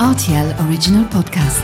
RTL 0.00 0.54
Original 0.60 1.08
Podcast. 1.08 1.60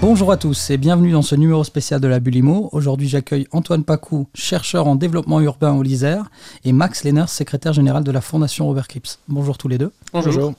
Bonjour 0.00 0.32
à 0.32 0.36
tous 0.36 0.70
et 0.70 0.78
bienvenue 0.78 1.12
dans 1.12 1.22
ce 1.22 1.36
numéro 1.36 1.62
spécial 1.62 2.00
de 2.00 2.08
la 2.08 2.18
Bulimo. 2.18 2.68
Aujourd'hui, 2.72 3.08
j'accueille 3.08 3.46
Antoine 3.52 3.84
Pacou, 3.84 4.26
chercheur 4.34 4.88
en 4.88 4.96
développement 4.96 5.40
urbain 5.40 5.72
au 5.74 5.84
LISER, 5.84 6.22
et 6.64 6.72
Max 6.72 7.04
Lenners, 7.04 7.28
secrétaire 7.28 7.72
général 7.72 8.02
de 8.02 8.10
la 8.10 8.20
Fondation 8.20 8.66
Robert 8.66 8.88
Cripps. 8.88 9.20
Bonjour 9.28 9.58
tous 9.58 9.68
les 9.68 9.78
deux. 9.78 9.92
Bonjour. 10.12 10.54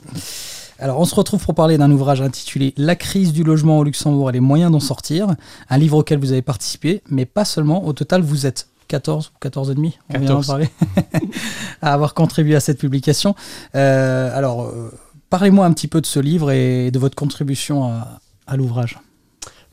Alors, 0.79 0.97
on 0.97 1.03
se 1.03 1.13
retrouve 1.13 1.43
pour 1.43 1.55
parler 1.55 1.77
d'un 1.77 1.91
ouvrage 1.91 2.21
intitulé 2.21 2.73
La 2.77 2.95
crise 2.95 3.33
du 3.33 3.43
logement 3.43 3.77
au 3.77 3.83
Luxembourg 3.83 4.29
et 4.29 4.33
les 4.33 4.39
moyens 4.39 4.71
d'en 4.71 4.79
sortir, 4.79 5.27
un 5.69 5.77
livre 5.77 5.97
auquel 5.97 6.19
vous 6.19 6.31
avez 6.31 6.41
participé, 6.41 7.01
mais 7.09 7.25
pas 7.25 7.43
seulement. 7.43 7.85
Au 7.85 7.91
total, 7.91 8.21
vous 8.21 8.45
êtes 8.45 8.69
14 8.87 9.33
ou 9.35 9.39
14 9.41 9.71
et 9.71 9.75
demi, 9.75 9.97
on 10.09 10.19
vient 10.19 10.29
d'en 10.29 10.41
14. 10.41 10.47
parler, 10.47 10.69
à 11.81 11.93
avoir 11.93 12.13
contribué 12.13 12.55
à 12.55 12.61
cette 12.61 12.79
publication. 12.79 13.35
Euh, 13.75 14.37
alors, 14.37 14.63
euh, 14.63 14.89
parlez-moi 15.31 15.65
un 15.65 15.73
petit 15.73 15.87
peu 15.87 16.01
de 16.01 16.05
ce 16.05 16.19
livre 16.19 16.51
et 16.51 16.91
de 16.91 16.99
votre 16.99 17.15
contribution 17.15 17.85
à, 17.85 18.55
l'ouvrage. 18.57 18.99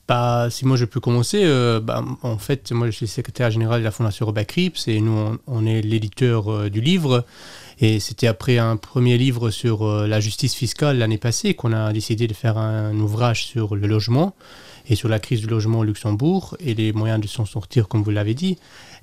Bah, 0.06 0.46
si 0.50 0.64
moi 0.64 0.76
je 0.76 0.86
peux 0.86 1.00
commencer, 1.00 1.42
euh, 1.44 1.80
bah, 1.80 2.02
en 2.22 2.38
fait, 2.38 2.72
moi 2.72 2.86
je 2.86 2.92
suis 2.92 3.08
secrétaire 3.08 3.50
général 3.50 3.80
de 3.80 3.84
la 3.84 3.90
Fondation 3.90 4.24
Robert 4.24 4.46
et 4.56 5.00
nous 5.00 5.12
on, 5.12 5.38
on 5.46 5.66
est 5.66 5.82
l'éditeur 5.82 6.50
euh, 6.50 6.70
du 6.70 6.80
livre. 6.80 7.26
Et 7.80 8.00
c'était 8.00 8.28
après 8.28 8.58
un 8.58 8.76
premier 8.76 9.18
livre 9.18 9.50
sur 9.50 9.82
euh, 9.82 10.06
la 10.06 10.20
justice 10.20 10.54
fiscale 10.54 10.96
l'année 10.98 11.18
passée 11.18 11.54
qu'on 11.54 11.72
a 11.72 11.92
décidé 11.92 12.26
de 12.26 12.34
faire 12.34 12.56
un 12.56 12.94
ouvrage 12.98 13.44
sur 13.44 13.76
le 13.76 13.86
logement 13.86 14.34
et 14.88 14.96
sur 14.96 15.08
la 15.08 15.18
crise 15.18 15.40
du 15.40 15.46
logement 15.46 15.80
au 15.80 15.84
Luxembourg 15.84 16.56
et 16.60 16.74
les 16.74 16.92
moyens 16.92 17.20
de 17.20 17.26
s'en 17.26 17.44
sortir, 17.44 17.88
comme 17.88 18.02
vous 18.02 18.10
l'avez 18.10 18.34
dit. 18.34 18.56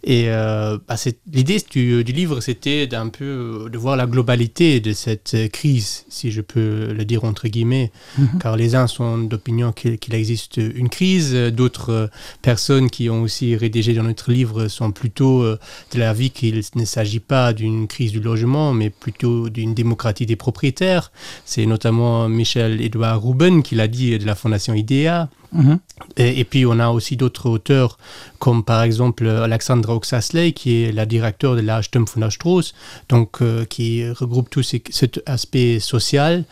Et 0.04 0.26
euh, 0.28 0.78
bah, 0.88 0.96
l'idée 1.32 1.58
du, 1.72 2.04
du 2.04 2.12
livre, 2.12 2.40
c'était 2.40 2.86
d'un 2.86 3.10
peu 3.10 3.26
euh, 3.26 3.70
de 3.70 3.78
voir 3.78 3.96
la 3.96 4.06
globalité 4.06 4.80
de 4.80 4.94
cette 4.94 5.34
euh, 5.34 5.48
crise, 5.48 6.06
si 6.10 6.32
je 6.32 6.42
peux 6.42 6.94
le 6.94 7.06
dire 7.06 7.24
entre 7.24 7.48
guillemets, 7.48 7.92
car 8.40 8.56
les 8.56 8.76
uns 8.76 8.88
sont 8.88 9.18
d'opinion 9.18 9.72
qu'il 9.72 10.14
existe 10.14 10.58
une 10.58 10.90
crise, 10.90 11.34
d'autres 11.34 12.10
personnes 12.42 12.90
qui 12.90 13.10
ont 13.10 13.24
aussi 13.24 13.56
rédigé 13.56 13.94
dans 13.94 14.04
notre 14.04 14.32
livre 14.32 14.68
sont 14.68 14.92
plutôt 14.92 15.44
de 15.44 16.00
l'avis 16.00 16.30
qu'il 16.30 16.62
ne 16.76 16.86
s'agit 16.86 17.20
pas 17.20 17.54
d'une 17.54 17.88
crise 17.88 18.12
du 18.12 18.20
logement, 18.20 18.74
mais 18.74 18.90
plutôt 18.90 19.50
d'une 19.50 19.74
démocratie 19.74 20.26
des 20.26 20.36
propriétaires. 20.36 21.12
C'est 21.46 21.66
notamment 21.66 22.30
Michel-Édouard 22.30 23.24
Ruben 23.24 23.64
qui 23.64 23.76
l'a 23.76 23.88
dit 23.88 24.18
de 24.18 24.26
la 24.26 24.36
Fondation 24.36 24.74
IDEA. 24.74 25.30
Mhm. 25.56 25.80
Et, 26.18 26.40
et 26.42 26.44
puis 26.44 26.66
on 26.66 26.80
a 26.80 26.90
aussi 26.90 27.16
d'autres 27.18 27.50
auteurs, 27.50 27.98
comme 28.40 28.64
par 28.64 28.84
exemple 28.84 29.28
Alexandra 29.28 29.96
Oxasley, 29.96 30.52
qui 30.52 30.84
est 30.84 30.92
la 30.92 31.06
directeur 31.06 31.56
de 31.56 31.62
la 31.62 31.82
der 31.82 32.32
Strasse, 32.32 32.74
donc 33.10 33.42
euh, 33.42 33.64
qui 33.66 34.08
regroupe 34.10 34.50
tout 34.50 34.64
ces- 34.64 34.84
cet 34.90 35.22
aspect 35.26 35.80
social. 35.80 36.44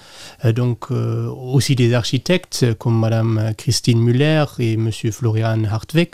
Euh, 0.46 0.54
donc 0.54 0.86
euh, 0.92 1.28
aussi 1.28 1.76
des 1.76 1.94
architectes 1.94 2.74
comme 2.80 2.98
Madame 2.98 3.54
Christine 3.58 4.00
Müller 4.00 4.46
et 4.60 4.78
Monsieur 4.78 5.12
Florian 5.12 5.64
Hartweg, 5.66 6.12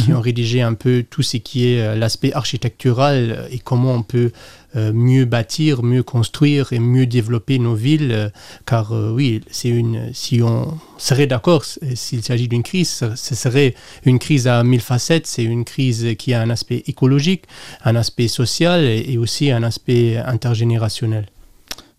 qui 0.00 0.10
Mhm. 0.10 0.16
ont 0.16 0.20
rédigé 0.20 0.62
un 0.62 0.74
peu 0.74 1.04
tout 1.08 1.22
ce 1.22 1.36
qui 1.36 1.68
est 1.68 1.80
euh, 1.80 1.94
l'aspect 1.94 2.32
architectural 2.32 3.46
et 3.50 3.58
comment 3.60 3.92
on 3.94 4.02
peut 4.02 4.30
euh, 4.30 4.30
mieux 4.74 5.24
bâtir, 5.24 5.82
mieux 5.82 6.02
construire 6.02 6.72
et 6.72 6.78
mieux 6.78 7.06
développer 7.06 7.58
nos 7.58 7.74
villes, 7.74 8.12
euh, 8.12 8.28
car 8.66 8.92
euh, 8.92 9.12
oui, 9.12 9.40
c'est 9.50 9.68
une. 9.68 10.12
Si 10.14 10.42
on 10.42 10.78
serait 10.98 11.26
d'accord, 11.26 11.64
s'il 11.64 12.22
s'agit 12.22 12.48
d'une 12.48 12.62
crise, 12.62 13.04
ce 13.14 13.34
serait 13.34 13.74
une 14.04 14.18
crise 14.18 14.46
à 14.46 14.62
mille 14.64 14.80
facettes. 14.80 15.26
C'est 15.26 15.44
une 15.44 15.64
crise 15.64 16.14
qui 16.18 16.34
a 16.34 16.40
un 16.40 16.50
aspect 16.50 16.82
écologique, 16.86 17.44
un 17.84 17.96
aspect 17.96 18.28
social 18.28 18.84
et 18.84 19.18
aussi 19.18 19.50
un 19.50 19.62
aspect 19.62 20.16
intergénérationnel. 20.16 21.26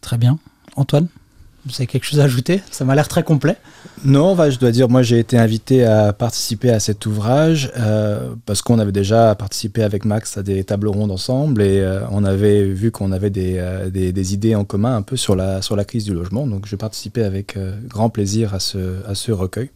Très 0.02 0.18
bien. 0.18 0.40
Antoine, 0.76 1.08
vous 1.66 1.74
avez 1.78 1.88
quelque 1.88 2.04
chose 2.04 2.20
à 2.20 2.24
ajouter? 2.24 2.62
Ça 2.72 2.84
m'a 2.84 2.94
l'air 2.94 3.08
très 3.08 3.24
complet. 3.24 3.56
Non, 4.04 4.36
je 4.50 4.60
dois 4.60 4.72
dire, 4.72 4.90
moi 4.90 5.02
j'ai 5.02 5.20
été 5.20 5.38
invité 5.38 5.86
à 5.86 6.12
participer 6.12 6.70
à 6.70 6.80
cet 6.80 7.06
ouvrage 7.06 7.72
euh, 7.78 8.34
parce 8.46 8.62
qu'on 8.62 8.80
avait 8.80 8.92
déjà 8.92 9.34
participé 9.36 9.82
avec 9.82 10.04
Max 10.04 10.38
à 10.38 10.44
des 10.44 10.64
tables 10.66 10.90
rondes 10.90 11.12
ensemble 11.12 11.62
et 11.62 11.80
euh, 11.80 12.02
on 12.12 12.26
avait 12.26 12.66
vu 12.66 12.92
qu'on 12.92 13.14
avait 13.14 13.30
des, 13.30 13.56
euh, 13.58 13.90
des, 13.90 14.34
idées 14.34 14.56
en 14.56 14.66
commun 14.66 14.96
un 14.96 15.02
peu 15.02 15.16
sur 15.16 15.36
la, 15.36 15.62
sur 15.62 15.76
la 15.78 15.86
crise 15.86 16.04
du 16.04 16.14
logement. 16.14 16.48
Donc 16.48 16.66
je 16.68 16.76
participais 16.76 17.24
avec 17.24 17.58
grand 17.88 18.10
plaisir 18.10 18.54
à 18.54 18.60
ce, 18.60 19.06
à 19.08 19.16
ce 19.16 19.32
recueil. 19.32 19.70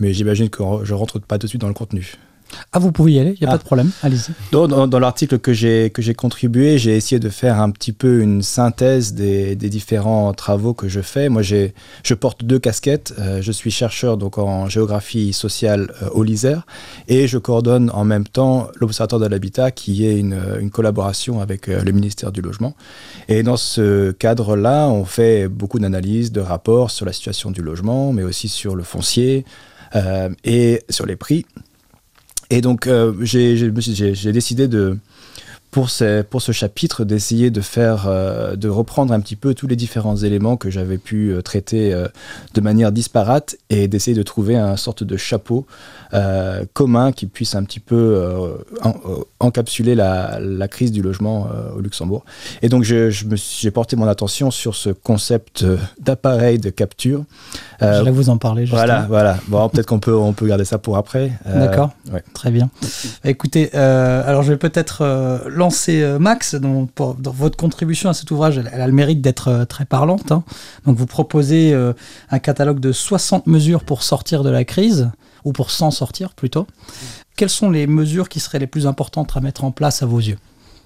Mais 0.00 0.12
j'imagine 0.12 0.50
que 0.50 0.62
je 0.82 0.94
rentre 0.94 1.20
pas 1.20 1.38
tout 1.38 1.46
de 1.46 1.50
suite 1.50 1.60
dans 1.60 1.68
le 1.68 1.74
contenu. 1.74 2.14
Ah, 2.72 2.78
vous 2.78 2.92
pouvez 2.92 3.12
y 3.12 3.18
aller, 3.20 3.34
il 3.40 3.40
n'y 3.40 3.46
a 3.46 3.50
Ah. 3.50 3.52
pas 3.52 3.58
de 3.58 3.62
problème. 3.64 3.90
Allez-y. 4.02 4.32
Dans, 4.52 4.66
dans- 4.68 4.86
dans 4.86 4.98
l'article 4.98 5.38
que 5.38 5.52
j'ai 5.52 5.90
que 5.90 6.02
j'ai 6.02 6.14
contribué, 6.14 6.78
j'ai 6.78 6.96
essayé 6.96 7.18
de 7.18 7.28
faire 7.28 7.60
un 7.60 7.70
petit 7.70 7.92
peu 7.92 8.20
une 8.20 8.42
synthèse 8.42 9.14
des, 9.14 9.56
des 9.56 9.68
différents 9.70 10.32
travaux 10.34 10.74
que 10.74 10.88
je 10.88 11.00
fais. 11.00 11.28
Moi, 11.28 11.42
j'ai 11.42 11.74
je 12.02 12.14
porte 12.14 12.44
deux 12.44 12.58
casquettes. 12.58 13.14
Euh, 13.18 13.40
je 13.42 13.52
suis 13.52 13.70
chercheur 13.70 14.16
donc 14.16 14.38
en 14.38 14.68
géographie 14.68 15.32
sociale 15.32 15.92
euh, 16.02 16.08
au 16.12 16.22
LISER 16.22 16.56
et 17.08 17.26
je 17.28 17.38
coordonne 17.38 17.90
en 17.94 18.04
même 18.04 18.26
temps 18.26 18.68
l'Observatoire 18.80 19.20
de 19.20 19.26
l'habitat, 19.26 19.70
qui 19.70 20.06
est 20.06 20.18
une, 20.18 20.38
une 20.60 20.70
collaboration 20.70 21.40
avec 21.40 21.68
euh, 21.68 21.82
le 21.82 21.92
ministère 21.92 22.32
du 22.32 22.40
logement. 22.40 22.74
Et 23.28 23.42
dans 23.42 23.56
ce 23.56 24.10
cadre-là, 24.12 24.88
on 24.88 25.04
fait 25.04 25.48
beaucoup 25.48 25.78
d'analyses, 25.78 26.32
de 26.32 26.40
rapports 26.40 26.90
sur 26.90 27.06
la 27.06 27.12
situation 27.12 27.50
du 27.50 27.62
logement, 27.62 28.12
mais 28.12 28.22
aussi 28.22 28.48
sur 28.48 28.74
le 28.76 28.82
foncier 28.82 29.44
euh, 29.96 30.28
et 30.44 30.82
sur 30.90 31.06
les 31.06 31.16
prix. 31.16 31.46
Et 32.50 32.60
donc, 32.60 32.86
euh, 32.88 33.14
j'ai 33.22 34.32
décidé 34.32 34.66
de, 34.66 34.98
pour, 35.70 35.88
ce, 35.88 36.52
chapitre 36.52 37.04
d'essayer 37.04 37.50
de 37.50 37.60
faire, 37.60 38.06
euh, 38.08 38.56
de 38.56 38.68
reprendre 38.68 39.14
un 39.14 39.20
petit 39.20 39.36
peu 39.36 39.54
tous 39.54 39.68
les 39.68 39.76
différents 39.76 40.16
éléments 40.16 40.56
que 40.56 40.68
j'avais 40.68 40.98
pu 40.98 41.30
euh, 41.30 41.42
traiter 41.42 41.94
de 42.54 42.60
manière 42.60 42.90
disparate 42.90 43.56
et 43.70 43.86
d'essayer 43.86 44.16
de 44.16 44.22
trouver 44.24 44.56
un 44.56 44.76
sorte 44.76 45.04
de 45.04 45.16
chapeau 45.16 45.64
euh, 46.14 46.64
commun 46.74 47.12
qui 47.12 47.26
puisse 47.26 47.54
un 47.54 47.62
petit 47.64 47.80
peu 47.80 47.94
euh, 47.96 48.56
en- 48.82 48.90
euh, 49.08 49.16
encapsuler 49.40 49.94
la, 49.94 50.38
la 50.40 50.68
crise 50.68 50.92
du 50.92 51.02
logement 51.02 51.48
euh, 51.54 51.76
au 51.76 51.80
Luxembourg. 51.80 52.24
Et 52.62 52.68
donc, 52.68 52.82
je, 52.84 53.10
je 53.10 53.26
me 53.26 53.36
suis- 53.36 53.60
j'ai 53.62 53.70
porté 53.70 53.96
mon 53.96 54.06
attention 54.08 54.50
sur 54.50 54.74
ce 54.74 54.90
concept 54.90 55.62
euh, 55.62 55.76
d'appareil 56.00 56.58
de 56.58 56.70
capture. 56.70 57.24
Euh, 57.82 57.98
Je 58.00 58.04
vais 58.04 58.10
vous 58.10 58.28
en 58.30 58.36
parler. 58.38 58.62
Justement. 58.66 58.78
voilà, 58.84 59.06
voilà. 59.08 59.38
Bon, 59.48 59.68
peut-être 59.68 59.86
qu'on 59.86 60.00
peut, 60.00 60.14
on 60.14 60.32
peut 60.32 60.46
garder 60.46 60.64
ça 60.64 60.78
pour 60.78 60.96
après. 60.96 61.32
D'accord. 61.46 61.90
ouais. 62.12 62.22
Très 62.34 62.50
bien. 62.50 62.70
Écoutez, 63.24 63.70
euh, 63.74 64.22
alors 64.26 64.42
je 64.42 64.52
vais 64.52 64.58
peut-être 64.58 65.02
euh, 65.02 65.38
lancer 65.48 66.16
Max. 66.18 66.54
Dans, 66.54 66.86
pour- 66.86 67.14
dans 67.14 67.30
votre 67.32 67.56
contribution 67.56 68.10
à 68.10 68.14
cet 68.14 68.30
ouvrage, 68.30 68.58
elle, 68.58 68.70
elle 68.72 68.80
a 68.80 68.86
le 68.86 68.92
mérite 68.92 69.20
d'être 69.20 69.64
très 69.68 69.84
parlante. 69.84 70.32
hein. 70.32 70.42
Donc 70.86 70.96
vous 70.96 71.06
proposez 71.06 71.72
euh, 71.72 71.92
un 72.30 72.38
catalogue 72.38 72.80
de 72.80 72.92
60 72.92 73.46
mesures 73.46 73.84
pour 73.84 74.02
sortir 74.02 74.42
de 74.42 74.50
la 74.50 74.64
crise, 74.64 75.10
ou 75.44 75.52
pour 75.52 75.70
s'en 75.70 75.90
sortir 75.90 76.34
plutôt. 76.34 76.66
Quelles 77.36 77.50
sont 77.50 77.70
les 77.70 77.86
mesures 77.86 78.28
qui 78.28 78.40
seraient 78.40 78.58
les 78.58 78.66
plus 78.66 78.86
importantes 78.86 79.36
à 79.36 79.40
mettre 79.40 79.64
en 79.64 79.70
place 79.70 80.02
à 80.02 80.06
vos 80.06 80.18
yeux? 80.18 80.38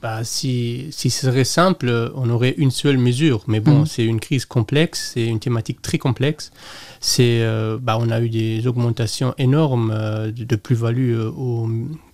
Bah, 0.05 0.23
si, 0.23 0.89
si 0.91 1.09
ce 1.09 1.29
serait 1.29 1.45
simple, 1.45 2.13
on 2.15 2.29
aurait 2.29 2.55
une 2.59 2.71
seule 2.71 2.99
mesure. 2.99 3.43
Mais 3.47 3.59
bon, 3.59 3.79
Mhm. 3.81 3.87
c'est 3.87 4.05
une 4.05 4.21
crise 4.21 4.45
complexe, 4.45 5.13
c'est 5.15 5.25
une 5.25 5.41
thématique 5.41 5.81
très 5.81 5.97
complexe. 5.97 6.53
C'est, 7.01 7.41
euh, 7.41 7.79
bah, 7.81 7.97
on 7.99 8.11
a 8.11 8.21
eu 8.21 8.29
des 8.29 8.67
augmentations 8.67 9.33
énormes 9.39 9.91
euh, 9.95 10.31
de, 10.31 10.57
plus-value 10.57 11.15
euh, 11.15 11.31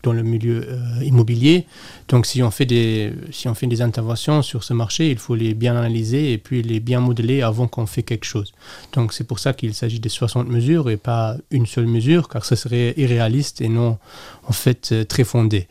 dans 0.04 0.12
le 0.12 0.22
milieu 0.22 0.68
immobilier. 1.02 1.66
Donc, 2.06 2.26
si 2.26 2.44
on, 2.44 2.52
fait 2.52 2.64
des, 2.64 3.12
si 3.32 3.48
on 3.48 3.54
fait 3.54 3.66
des 3.66 3.82
interventions 3.82 4.40
sur 4.42 4.62
ce 4.62 4.72
marché, 4.72 5.10
il 5.10 5.18
faut 5.18 5.34
les 5.34 5.52
bien 5.54 5.74
analyser 5.76 6.32
et 6.32 6.38
puis 6.38 6.62
les 6.62 6.78
bien 6.78 7.00
modeler 7.00 7.42
avant 7.42 7.66
qu'on 7.66 7.86
fait 7.86 8.04
quelque 8.04 8.24
chose. 8.24 8.52
Donc, 8.92 9.12
c'est 9.12 9.24
pour 9.24 9.40
ça 9.40 9.52
qu'il 9.52 9.74
s'agit 9.74 9.98
de 9.98 10.08
60 10.08 10.46
mesures 10.48 10.90
et 10.90 10.96
pas 10.96 11.36
une 11.50 11.66
seule 11.66 11.88
mesure, 11.88 12.28
car 12.28 12.44
ce 12.44 12.54
serait 12.54 12.94
irréaliste 12.96 13.60
et 13.60 13.68
non, 13.68 13.98
en 14.46 14.52
fait, 14.52 14.94
très 15.08 15.24
fondé. 15.24 15.66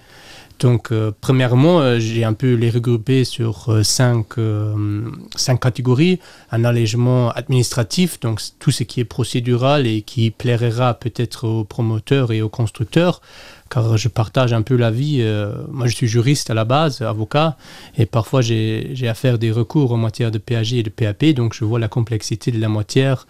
Donc, 0.59 0.91
euh, 0.91 1.11
premièrement, 1.21 1.79
euh, 1.79 1.99
j'ai 1.99 2.25
un 2.25 2.33
peu 2.33 2.53
les 2.53 2.69
regroupés 2.69 3.23
sur 3.23 3.69
euh, 3.69 3.83
cinq, 3.83 4.35
cinq 5.35 5.61
catégories. 5.61 6.19
Un 6.51 6.65
allègement 6.65 7.31
administratif, 7.31 8.19
donc 8.19 8.41
tout 8.59 8.71
ce 8.71 8.83
qui 8.83 8.99
est 8.99 9.05
procédural 9.05 9.87
et 9.87 10.01
qui 10.01 10.31
plaira 10.31 10.93
peut-être 10.95 11.47
aux 11.47 11.63
promoteurs 11.63 12.33
et 12.33 12.41
aux 12.41 12.49
constructeurs, 12.49 13.21
car 13.69 13.97
je 13.97 14.09
partage 14.09 14.51
un 14.51 14.61
peu 14.61 14.75
l'avis. 14.75 15.21
euh, 15.21 15.53
moi, 15.71 15.87
je 15.87 15.95
suis 15.95 16.07
juriste 16.07 16.49
à 16.49 16.53
la 16.53 16.65
base, 16.65 17.01
avocat, 17.01 17.55
et 17.97 18.05
parfois 18.05 18.41
j'ai 18.41 19.07
à 19.07 19.13
faire 19.13 19.37
des 19.37 19.51
recours 19.51 19.93
en 19.93 19.97
matière 19.97 20.31
de 20.31 20.39
PAG 20.39 20.73
et 20.73 20.83
de 20.83 20.89
PAP, 20.89 21.25
donc 21.27 21.53
je 21.53 21.63
vois 21.63 21.79
la 21.79 21.87
complexité 21.87 22.51
de 22.51 22.59
la 22.59 22.69
matière, 22.69 23.27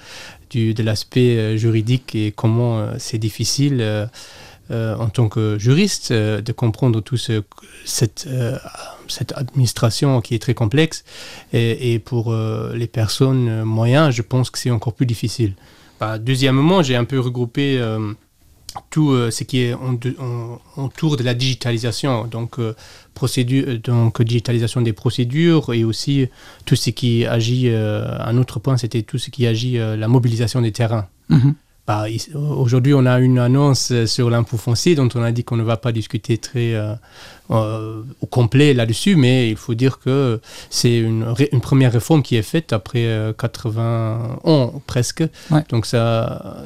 du, 0.50 0.74
de 0.74 0.82
l'aspect 0.82 1.58
juridique 1.58 2.16
et 2.16 2.32
comment 2.32 2.88
c'est 2.98 3.20
difficile. 3.20 4.10
Euh, 4.72 4.96
en 4.98 5.10
tant 5.10 5.30
que 5.30 5.58
juriste, 5.58 6.12
euh, 6.12 6.42
de 6.42 6.52
comprendre 6.52 7.02
tout 7.02 7.18
ce, 7.18 7.42
cette, 7.86 8.28
euh, 8.28 8.56
cette 9.08 9.34
administration 9.36 10.22
qui 10.22 10.36
est 10.36 10.40
très 10.40 10.54
complexe. 10.54 11.04
Et, 11.54 11.98
pour 11.98 12.34
les 12.74 12.88
personnes 12.88 13.64
moyennes, 13.64 14.12
je 14.12 14.22
pense 14.22 14.50
que 14.52 14.60
c'est 14.60 14.72
encore 14.72 14.94
plus 14.94 15.08
difficile. 15.08 15.54
Bah, 16.00 16.20
deuxièmement, 16.20 16.84
j'ai 16.84 16.96
un 16.96 17.04
peu 17.04 17.20
regroupé 17.20 17.82
tout 18.90 19.16
ce 19.32 19.44
qui 19.44 19.62
est 19.62 19.76
autour 20.78 21.18
de 21.18 21.24
la 21.24 21.34
digitalisation, 21.34 22.26
donc, 22.28 22.58
procédure, 23.14 23.80
donc 23.80 24.22
digitalisation 24.22 24.82
des 24.82 24.94
procédures 24.94 25.74
et 25.74 25.84
aussi 25.84 26.28
tout 26.66 26.76
ce 26.76 26.92
qui 26.92 27.26
agit, 27.26 27.70
un 27.70 28.38
autre 28.38 28.60
point, 28.60 28.78
c'était 28.78 29.02
tout 29.02 29.18
ce 29.18 29.32
qui 29.32 29.48
agit 29.48 29.78
la 29.78 30.08
mobilisation 30.08 30.62
des 30.62 30.72
terrains. 30.72 31.08
Mhm. 31.30 31.56
Bah, 31.90 32.06
aujourd'hui, 32.36 32.94
on 32.94 33.08
a 33.08 33.18
une 33.20 33.40
annonce 33.40 34.06
sur 34.06 34.30
l'impôt 34.30 34.58
foncier 34.58 34.94
dont 34.94 35.10
on 35.16 35.24
a 35.24 35.32
dit 35.32 35.44
qu'on 35.44 35.58
ne 35.58 35.64
va 35.64 35.76
pas 35.76 35.92
discuter 35.92 36.38
très 36.38 36.80
au 37.50 38.26
complet 38.30 38.76
là-dessus, 38.76 39.16
mais 39.16 39.50
il 39.50 39.56
faut 39.56 39.74
dire 39.74 39.98
que 39.98 40.40
c'est 40.70 41.00
une, 41.00 41.34
une, 41.52 41.62
première 41.62 41.92
réforme 41.92 42.22
qui 42.22 42.36
est 42.36 42.44
faite 42.44 42.74
après 42.74 43.34
80 43.40 44.40
ans 44.44 44.84
presque. 44.86 45.24
Donc 45.70 45.88
ça 45.88 46.64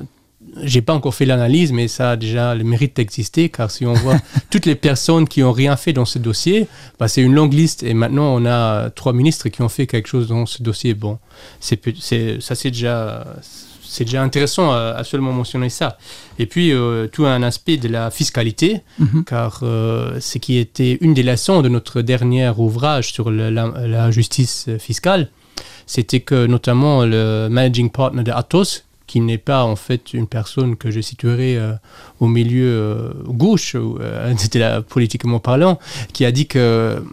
j'ai 0.61 0.81
pas 0.81 0.93
encore 0.93 1.15
fait 1.15 1.25
l'analyse, 1.25 1.71
mais 1.71 1.87
ça 1.87 2.11
a 2.11 2.15
déjà 2.15 2.53
le 2.55 2.63
mérite 2.63 2.97
d'exister, 2.97 3.49
car 3.49 3.71
si 3.71 3.85
on 3.85 3.93
voit 3.93 4.17
toutes 4.49 4.65
les 4.65 4.75
personnes 4.75 5.27
qui 5.27 5.43
ont 5.43 5.51
rien 5.51 5.75
fait 5.77 5.93
dans 5.93 6.05
ce 6.05 6.19
dossier, 6.19 6.67
bah, 6.99 7.07
c'est 7.07 7.21
une 7.21 7.33
longue 7.33 7.53
liste. 7.53 7.83
Et 7.83 7.93
maintenant, 7.93 8.35
on 8.35 8.45
a 8.45 8.89
trois 8.89 9.13
ministres 9.13 9.49
qui 9.49 9.61
ont 9.61 9.69
fait 9.69 9.87
quelque 9.87 10.07
chose 10.07 10.27
dans 10.27 10.45
ce 10.45 10.61
dossier. 10.61 10.93
Bon, 10.93 11.17
c'est, 11.59 11.79
ça 12.41 12.55
c'est 12.55 12.71
déjà, 12.71 13.25
c'est 13.93 14.05
déjà 14.05 14.23
intéressant 14.23 14.71
à, 14.71 15.03
seulement 15.03 15.31
mentionner 15.31 15.69
ça. 15.69 15.99
Et 16.39 16.47
puis, 16.47 16.71
euh, 16.71 17.07
tout 17.07 17.25
un 17.25 17.43
aspect 17.43 17.77
de 17.77 17.87
la 17.87 18.09
fiscalité, 18.09 18.81
mhm. 18.97 19.23
car 19.23 19.59
euh, 19.61 20.19
ce 20.19 20.39
qui 20.39 20.57
était 20.57 20.97
une 20.99 21.13
des 21.13 21.21
leçons 21.21 21.61
de 21.61 21.69
notre 21.69 22.01
dernier 22.01 22.49
ouvrage 22.57 23.13
sur 23.13 23.29
la 23.29 24.09
justice 24.09 24.67
fiscale, 24.79 25.29
c'était 25.85 26.21
que 26.21 26.47
notamment 26.47 27.05
le 27.05 27.49
managing 27.49 27.91
partner 27.91 28.23
de 28.23 28.31
Atos, 28.31 28.83
qui 29.13 29.21
n'est 29.21 29.37
pas 29.37 29.63
en 29.63 29.75
fait 29.75 30.15
une 30.15 30.25
personne 30.25 30.75
que 30.75 30.89
je 30.89 30.99
situerai 30.99 31.55
euh, 31.55 31.73
au 32.19 32.25
milieu 32.25 32.65
euh, 32.65 33.13
gauche, 33.27 33.75
euh, 33.75 34.81
politiquement 34.89 35.39
parlant, 35.39 35.77
qui 36.13 36.25
a 36.25 36.31
dit 36.31 36.47
que 36.47 37.03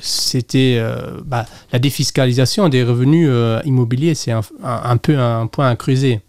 c'était 0.00 0.82
bah, 1.24 1.46
la 1.72 1.78
défiscalisation 1.78 2.68
des 2.68 2.82
revenus 2.82 3.30
immobiliers, 3.64 4.16
c'est 4.16 4.32
un, 4.32 4.96
peu 4.96 5.16
un 5.16 5.46
point 5.46 5.68
à 5.68 5.76
creuser. 5.76 6.22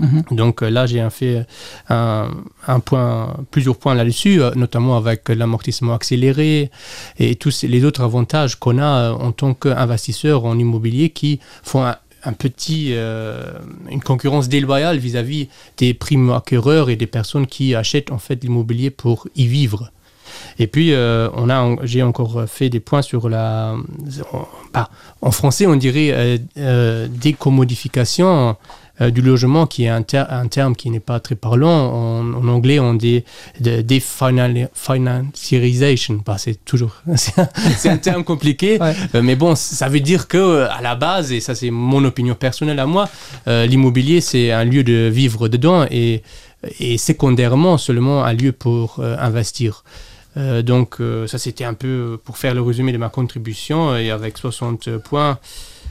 Mhm. 0.00 0.24
Donc 0.32 0.62
là, 0.62 0.86
j'ai 0.86 1.06
fait 1.10 1.46
un, 1.88 2.28
un, 2.66 2.80
point, 2.80 3.36
plusieurs 3.52 3.76
points 3.76 3.94
là-dessus, 3.94 4.40
notamment 4.56 4.96
avec 4.96 5.28
l'amortissement 5.28 5.94
accéléré 5.94 6.72
et 7.20 7.36
tous 7.36 7.62
les 7.62 7.84
autres 7.84 8.02
avantages 8.02 8.56
qu'on 8.56 8.78
a 8.78 9.12
en 9.12 9.30
tant 9.30 9.54
qu'investisseur 9.54 10.44
en 10.44 10.58
immobilier 10.58 11.10
qui 11.10 11.38
font 11.62 11.84
un, 12.24 12.32
petit, 12.32 12.88
euh, 12.92 13.52
une 13.90 14.02
concurrence 14.02 14.48
déloyale 14.48 14.98
vis-à-vis 14.98 15.48
des 15.76 15.94
primo 15.94 16.32
acquéreurs 16.32 16.90
et 16.90 16.96
des 16.96 17.06
personnes 17.06 17.46
qui 17.46 17.74
achètent 17.74 18.12
en 18.12 18.18
fait 18.18 18.42
l'immobilier 18.42 18.90
pour 18.90 19.28
y 19.36 19.46
vivre. 19.46 19.90
Et 20.58 20.66
puis, 20.66 20.92
euh, 20.92 21.30
on 21.34 21.48
a, 21.48 21.76
j'ai 21.84 22.02
encore 22.02 22.44
fait 22.46 22.68
des 22.68 22.80
points 22.80 23.02
sur 23.02 23.28
la. 23.28 23.76
Bah, 24.72 24.90
en 25.22 25.30
français, 25.30 25.66
on 25.66 25.76
dirait 25.76 26.38
euh, 26.58 27.08
décommodification 27.08 28.56
euh, 29.00 29.10
du 29.10 29.22
logement, 29.22 29.66
qui 29.66 29.84
est 29.84 29.88
un, 29.88 30.04
un 30.12 30.48
terme 30.48 30.74
qui 30.74 30.90
n'est 30.90 30.98
pas 30.98 31.20
très 31.20 31.36
parlant. 31.36 31.68
En, 31.68 32.48
anglais, 32.48 32.80
on 32.80 32.94
dit 32.94 33.22
financiarization. 34.74 36.20
Bah, 36.26 36.36
c'est 36.36 36.64
toujours 36.64 36.96
c'est 37.16 37.88
un, 37.88 37.96
terme 37.98 38.24
compliqué, 38.24 38.78
euh, 38.80 39.22
mais 39.22 39.36
bon, 39.36 39.54
ça 39.54 39.88
veut 39.88 40.00
dire 40.00 40.26
que 40.26 40.36
euh, 40.36 40.70
à 40.70 40.82
la 40.82 40.96
base, 40.96 41.30
et 41.32 41.38
ça 41.40 41.54
c'est 41.54 41.70
mon 41.70 42.04
opinion 42.04 42.34
personnelle 42.34 42.80
à 42.80 42.86
moi, 42.86 43.08
l'immobilier 43.46 44.20
c'est 44.20 44.50
un 44.50 44.64
lieu 44.64 44.82
de 44.82 45.08
vivre 45.08 45.48
dedans 45.48 45.86
et, 45.90 46.22
et 46.80 46.98
secondairement 46.98 47.78
seulement 47.78 48.24
un 48.24 48.32
lieu 48.32 48.52
pour 48.52 49.00
investir. 49.00 49.84
donc 50.36 50.96
ça 51.26 51.38
c'était 51.38 51.64
un 51.64 51.74
peu 51.74 52.18
pour 52.24 52.38
faire 52.38 52.54
le 52.54 52.62
résumé 52.62 52.92
de 52.92 52.98
ma 52.98 53.08
contribution 53.08 53.96
et 53.96 54.10
avec 54.10 54.38
60 54.38 54.98
points. 54.98 55.38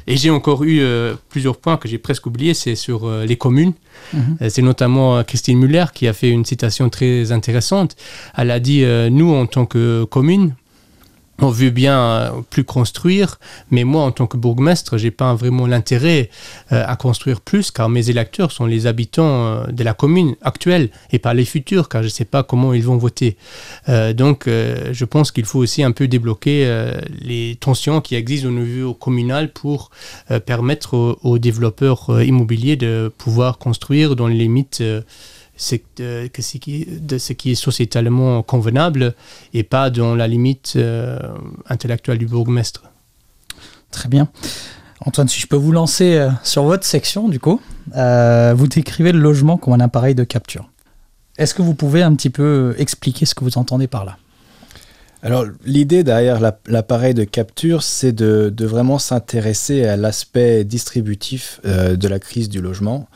Et 0.08 0.16
j'ai 0.16 0.30
encore 0.30 0.64
eu 0.64 0.80
euh, 0.80 1.16
plusieurs 1.30 1.58
points 1.58 1.76
que 1.76 1.88
j'ai 1.88 1.98
presque 1.98 2.26
oubliés, 2.26 2.54
c'est 2.54 2.76
sur 2.76 3.06
euh, 3.06 3.26
les 3.26 3.36
communes. 3.36 3.74
Mhm. 4.14 4.38
Euh, 4.42 4.50
c'est 4.50 4.62
notamment 4.62 5.22
Christine 5.24 5.60
Muller 5.60 5.86
qui 5.94 6.08
a 6.08 6.14
fait 6.14 6.30
une 6.30 6.46
citation 6.46 6.90
très 6.90 7.34
intéressante. 7.34 7.98
Elle 8.38 8.52
a 8.52 8.60
dit, 8.60 8.86
nous, 9.12 9.34
en 9.34 9.46
tant 9.46 9.66
que 9.66 10.06
commune, 10.06 10.56
on 11.40 11.50
veut 11.50 11.70
bien 11.70 12.00
euh, 12.00 12.30
plus 12.50 12.64
construire, 12.64 13.40
mais 13.70 13.84
moi, 13.84 14.04
en 14.04 14.12
tant 14.12 14.28
que 14.28 14.38
bourgmestre, 14.38 14.98
j'ai 14.98 15.12
pas 15.12 15.34
vraiment 15.36 15.68
l'intérêt 15.68 16.30
euh, 16.72 16.84
à 16.86 16.96
construire 16.96 17.42
plus, 17.42 17.72
car 17.72 17.90
mes 17.90 18.10
électeurs 18.10 18.52
sont 18.52 18.66
les 18.66 18.88
habitants 18.88 19.46
euh, 19.46 19.68
de 19.68 19.84
la 19.84 19.94
commune 19.94 20.36
actuelle 20.42 20.90
et 21.12 21.20
pas 21.20 21.34
les 21.34 21.46
futurs, 21.46 21.90
car 21.90 22.02
je 22.02 22.08
ne 22.08 22.12
sais 22.12 22.26
pas 22.26 22.44
comment 22.44 22.74
ils 22.74 22.84
vont 22.84 22.98
voter. 22.98 23.38
donc, 23.88 24.46
je 24.48 25.06
pense 25.06 25.32
qu'il 25.32 25.46
faut 25.46 25.60
aussi 25.60 25.84
un 25.84 25.92
peu 25.92 26.08
débloquer 26.08 26.92
les 27.22 27.58
tensions 27.60 28.02
qui 28.02 28.16
existent 28.16 28.50
au 28.50 28.52
niveau 28.52 28.94
communal 28.94 29.52
pour 29.52 29.92
permettre 30.46 31.18
aux, 31.22 31.38
développeurs 31.38 32.22
immobiliers 32.22 32.76
de 32.76 33.12
pouvoir 33.18 33.58
construire 33.58 34.16
dans 34.16 34.28
les 34.28 34.36
limites 34.36 34.84
de, 35.98 36.28
qui, 36.28 36.86
de 36.86 37.18
ce 37.18 37.34
qui 37.34 37.52
est 37.52 37.56
sociétalement 37.56 38.44
convenable 38.44 39.16
et 39.54 39.64
pas 39.64 39.90
dans 39.90 40.16
la 40.16 40.28
limite 40.28 40.74
euh, 40.76 41.20
intellectuelle 41.68 42.18
du 42.18 42.28
bourgmestre. 42.28 42.84
Très 43.92 44.10
bien. 44.10 44.30
Antoine, 45.02 45.28
si 45.28 45.40
je 45.40 45.48
peux 45.48 45.56
vous 45.56 45.72
lancer 45.72 46.16
euh, 46.16 46.30
sur 46.44 46.64
votre 46.64 46.86
section, 46.86 47.30
du 47.30 47.40
coup, 47.40 47.62
euh, 47.96 48.54
vous 48.56 48.68
décrivez 48.68 49.12
le 49.12 49.20
logement 49.20 49.58
comme 49.58 49.74
un 49.74 49.80
appareil 49.80 50.16
de 50.16 50.24
capture. 50.24 50.70
Est-ce 51.38 51.54
que 51.54 51.62
vous 51.62 51.76
pouvez 51.76 52.02
un 52.02 52.16
petit 52.16 52.32
peu 52.32 52.76
expliquer 52.78 53.26
ce 53.26 53.36
que 53.36 53.44
vous 53.44 53.58
entendez 53.58 53.88
par 53.88 54.06
là? 54.06 54.18
Alors 55.24 55.46
l'idée 55.66 56.04
derrière 56.04 56.40
l'appareil 56.68 57.16
de 57.16 57.24
capture, 57.24 57.82
c'est 57.82 58.12
de, 58.12 58.54
de, 58.56 58.66
vraiment 58.66 59.00
s'intéresser 59.00 59.84
à 59.86 59.98
l'aspect 59.98 60.64
distributif 60.64 61.60
de 61.64 62.08
la 62.08 62.20
crise 62.20 62.50
du 62.50 62.62
logement, 62.62 63.08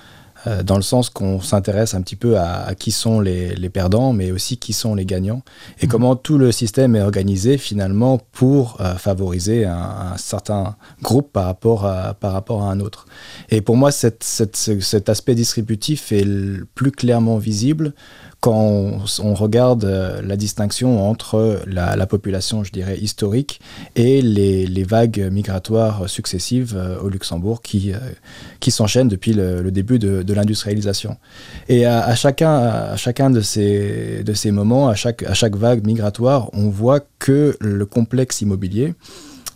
euh, 0.47 0.63
dans 0.63 0.75
le 0.75 0.81
sens 0.81 1.09
qu'on 1.09 1.41
s'intéresse 1.41 1.93
un 1.93 2.01
petit 2.01 2.15
peu 2.15 2.37
à, 2.37 2.73
qui 2.77 2.91
sont 2.91 3.19
les, 3.19 3.69
perdants, 3.69 4.13
mais 4.13 4.31
aussi 4.31 4.57
qui 4.57 4.73
sont 4.73 4.95
les 4.95 5.05
gagnants, 5.05 5.43
et 5.79 5.85
mhm. 5.85 5.91
comment 5.91 6.15
tout 6.15 6.37
le 6.37 6.51
système 6.51 6.95
est 6.95 7.01
organisé 7.01 7.57
finalement 7.57 8.19
pour 8.31 8.77
euh, 8.81 8.95
favoriser 8.95 9.65
un, 9.65 10.17
certain 10.17 10.75
groupe 11.01 11.31
par 11.31 11.45
rapport 11.45 11.85
à, 11.85 12.13
par 12.13 12.33
rapport 12.33 12.63
à 12.63 12.71
un 12.71 12.79
autre. 12.79 13.05
Et 13.49 13.61
pour 13.61 13.77
moi, 13.77 13.91
cet 13.91 15.09
aspect 15.09 15.35
distributif 15.35 16.11
est 16.11 16.23
le 16.23 16.67
plus 16.75 16.91
clairement 16.91 17.37
visible 17.37 17.93
quand 18.41 18.97
on, 19.19 19.33
regarde 19.35 19.85
euh, 19.85 20.19
la 20.23 20.35
distinction 20.35 21.07
entre 21.07 21.61
la, 21.67 22.07
population, 22.07 22.63
je 22.63 22.71
dirais, 22.71 22.97
historique 22.97 23.61
et 23.95 24.21
les, 24.23 24.83
vagues 24.83 25.29
migratoires 25.31 26.09
successives 26.09 26.73
euh, 26.75 26.99
au 26.99 27.09
Luxembourg 27.09 27.61
qui, 27.61 27.93
euh, 27.93 27.97
qui 28.59 28.71
s'enchaînent 28.71 29.07
depuis 29.07 29.33
le, 29.33 29.69
début 29.69 29.99
de, 29.99 30.33
l'industrialisation. 30.33 31.17
Et 31.69 31.85
à, 31.85 32.15
chacun, 32.15 33.29
de 33.29 33.41
ces, 33.41 34.51
moments, 34.51 34.89
à 34.89 34.95
chaque 34.95 35.55
vague 35.55 35.85
migratoire, 35.85 36.49
on 36.53 36.69
voit 36.69 37.01
que 37.19 37.55
le 37.61 37.85
complexe 37.85 38.41
immobilier, 38.41 38.95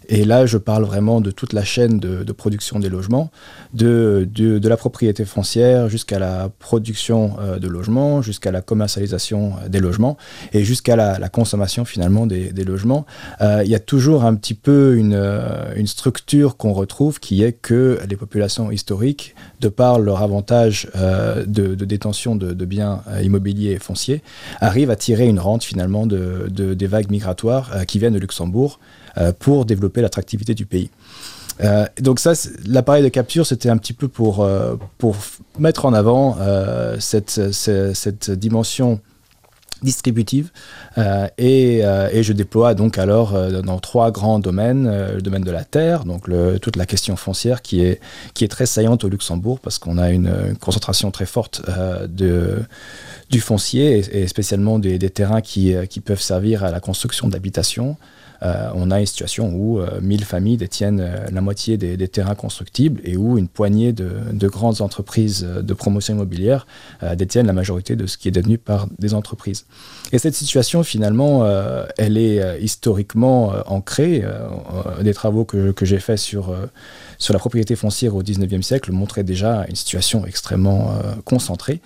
et 0.09 0.25
là, 0.25 0.45
je 0.45 0.57
parle 0.57 0.83
vraiment 0.83 1.21
de 1.21 1.31
toute 1.31 1.53
la 1.53 1.63
chaîne 1.63 1.99
de, 1.99 2.31
production 2.31 2.79
des 2.79 2.89
logements, 2.89 3.31
de, 3.73 4.27
de, 4.31 4.67
la 4.67 4.77
propriété 4.77 5.25
foncière 5.25 5.89
jusqu'à 5.89 6.19
la 6.19 6.49
production 6.59 7.37
euh, 7.39 7.59
de 7.59 7.67
logements, 7.67 8.21
jusqu'à 8.21 8.51
la 8.51 8.61
commercialisation 8.61 9.53
euh, 9.63 9.69
des 9.69 9.79
logements 9.79 10.17
et 10.53 10.63
jusqu'à 10.63 10.95
la, 10.95 11.29
consommation 11.29 11.85
finalement 11.85 12.27
des, 12.27 12.51
logements. 12.65 13.05
Euh, 13.41 13.61
il 13.63 13.71
y 13.71 13.75
a 13.75 13.79
toujours 13.79 14.25
un 14.25 14.35
petit 14.35 14.53
peu 14.53 14.95
une, 14.97 15.19
une 15.75 15.87
structure 15.87 16.57
qu'on 16.57 16.73
retrouve 16.73 17.19
qui 17.19 17.43
est 17.43 17.53
que 17.53 17.99
les 18.09 18.15
populations 18.15 18.71
historiques, 18.71 19.35
de 19.59 19.69
par 19.69 19.99
leur 19.99 20.21
avantage 20.21 20.87
de, 20.95 21.75
détention 21.75 22.35
de, 22.35 22.65
biens 22.65 23.01
immobiliers 23.21 23.71
et 23.71 23.79
fonciers, 23.79 24.21
arrivent 24.61 24.91
à 24.91 24.95
tirer 24.95 25.27
une 25.27 25.39
rente 25.39 25.63
finalement 25.63 26.05
de, 26.05 26.47
des 26.49 26.87
vagues 26.87 27.09
migratoires 27.09 27.85
qui 27.87 27.99
viennent 27.99 28.13
de 28.13 28.19
Luxembourg 28.19 28.79
pour 29.39 29.65
développer 29.65 30.01
l'attractivité 30.01 30.53
du 30.53 30.65
pays. 30.65 30.89
Euh, 31.63 31.85
donc 32.01 32.19
ça, 32.19 32.33
l'appareil 32.65 33.03
de 33.03 33.09
capture, 33.09 33.45
c'était 33.45 33.69
un 33.69 33.77
petit 33.77 33.93
peu 33.93 34.07
pour, 34.07 34.43
euh, 34.43 34.75
pour 34.97 35.15
mettre 35.57 35.85
en 35.85 35.93
avant 35.93 36.37
cette, 36.99 37.51
cette, 37.51 38.31
dimension 38.31 38.99
distributive 39.85 40.51
et, 41.37 41.79
et, 41.79 42.23
je 42.23 42.33
déploie 42.33 42.73
donc 42.73 42.97
alors 42.97 43.33
dans 43.63 43.79
trois 43.79 44.11
grands 44.11 44.39
domaines 44.39 45.13
le 45.15 45.21
domaine 45.21 45.43
de 45.43 45.51
la 45.51 45.63
terre 45.63 46.03
donc 46.03 46.29
toute 46.61 46.75
la 46.75 46.85
question 46.85 47.15
foncière 47.15 47.61
qui 47.61 47.81
est 47.81 47.99
qui 48.33 48.43
est 48.43 48.47
très 48.47 48.65
saillante 48.65 49.03
au 49.03 49.09
Luxembourg 49.09 49.59
parce 49.59 49.79
qu'on 49.79 49.97
a 49.97 50.09
une, 50.11 50.55
concentration 50.59 51.11
très 51.11 51.25
forte 51.25 51.61
de 52.07 52.59
du 53.29 53.39
foncier 53.39 54.03
et, 54.11 54.27
spécialement 54.27 54.79
des, 54.79 54.99
terrains 55.09 55.41
qui, 55.41 55.73
qui 55.89 55.99
peuvent 55.99 56.21
servir 56.21 56.63
à 56.63 56.71
la 56.71 56.79
construction 56.79 57.27
d'habitations 57.27 57.97
euh, 58.43 58.69
on 58.75 58.91
a 58.91 58.99
une 58.99 59.05
situation 59.05 59.53
où 59.53 59.81
1000 60.01 60.21
euh, 60.21 60.25
familles 60.25 60.57
détiennent 60.57 60.99
euh, 60.99 61.27
la 61.31 61.41
moitié 61.41 61.77
des, 61.77 62.07
terrains 62.07 62.35
constructibles 62.35 63.01
et 63.03 63.17
où 63.17 63.37
une 63.37 63.47
poignée 63.47 63.93
de, 63.93 64.47
grandes 64.47 64.81
entreprises 64.81 65.43
de 65.43 65.73
promotion 65.73 66.13
immobilière 66.13 66.67
détiennent 67.15 67.47
la 67.47 67.53
majorité 67.53 67.95
de 67.95 68.05
ce 68.05 68.17
qui 68.17 68.27
est 68.27 68.31
devenu 68.31 68.57
par 68.57 68.87
des 68.99 69.13
entreprises. 69.13 69.65
Et 70.11 70.19
cette 70.19 70.35
situation, 70.35 70.83
finalement, 70.83 71.45
elle 71.97 72.17
est 72.17 72.61
historiquement 72.61 73.53
ancrée. 73.65 74.23
des 75.01 75.13
travaux 75.13 75.45
que, 75.45 75.73
j'ai 75.81 75.99
faits 75.99 76.19
sur 76.19 76.53
sur 77.17 77.33
la 77.33 77.39
propriété 77.39 77.75
foncière 77.75 78.15
au 78.15 78.23
19e 78.23 78.61
siècle 78.61 78.91
montrait 78.91 79.23
déjà 79.23 79.65
une 79.69 79.75
situation 79.75 80.25
extrêmement 80.25 80.91
euh, 80.91 81.13
concentrée. 81.23 81.81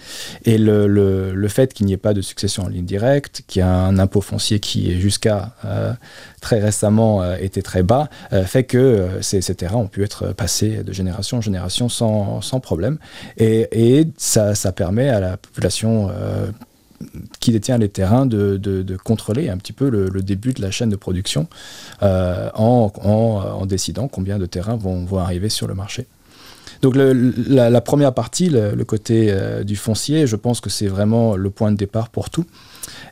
Et 0.45 0.57
le, 0.57 0.87
le, 0.87 1.47
fait 1.47 1.73
qu'il 1.73 1.85
n'y 1.85 1.93
ait 1.93 1.97
pas 1.97 2.13
de 2.13 2.21
succession 2.21 2.63
en 2.63 2.67
ligne 2.67 2.85
directe, 2.85 3.43
qu'il 3.47 3.61
y 3.61 3.63
a 3.63 3.71
un 3.71 3.97
impôt 3.97 4.21
foncier 4.21 4.59
qui, 4.59 4.99
jusqu'à 4.99 5.55
euh, 5.65 5.93
très 6.41 6.59
récemment, 6.59 7.21
euh, 7.21 7.35
était 7.39 7.61
très 7.61 7.83
bas, 7.83 8.09
fait 8.45 8.63
que 8.63 9.07
ces, 9.21 9.41
ces, 9.41 9.55
terrains 9.55 9.77
ont 9.77 9.87
pu 9.87 10.03
être 10.03 10.33
passés 10.33 10.83
de 10.83 10.93
génération 10.93 11.37
en 11.37 11.41
génération 11.41 11.89
sans, 11.89 12.41
sans 12.41 12.59
problème. 12.59 12.97
Et, 13.37 13.67
et 13.71 14.07
ça, 14.17 14.55
ça, 14.55 14.71
permet 14.71 15.09
à 15.09 15.19
la 15.19 15.37
population 15.37 16.09
qui 17.39 17.51
détient 17.51 17.77
les 17.77 17.89
terrains 17.89 18.25
de, 18.25 18.97
contrôler 19.03 19.49
un 19.49 19.57
petit 19.57 19.73
peu 19.73 19.89
le, 19.89 20.21
début 20.21 20.53
de 20.53 20.61
la 20.61 20.71
chaîne 20.71 20.89
de 20.89 20.95
production 20.95 21.47
euh, 22.03 22.49
en, 22.53 22.91
en, 23.03 23.65
décidant 23.65 24.07
combien 24.07 24.37
de 24.37 24.45
terrains 24.45 24.75
vont, 24.75 25.05
vont 25.05 25.19
arriver 25.19 25.49
sur 25.49 25.67
le 25.67 25.75
marché. 25.75 26.07
Donc 26.81 26.95
la, 26.95 27.81
première 27.81 28.13
partie, 28.13 28.49
le, 28.49 28.83
côté 28.83 29.27
euh, 29.29 29.63
du 29.63 29.75
foncier, 29.75 30.27
je 30.27 30.35
pense 30.35 30.61
que 30.61 30.69
c'est 30.69 30.87
vraiment 30.87 31.35
le 31.35 31.49
point 31.49 31.71
de 31.71 31.77
départ 31.77 32.09
pour 32.09 32.29
tout 32.29 32.45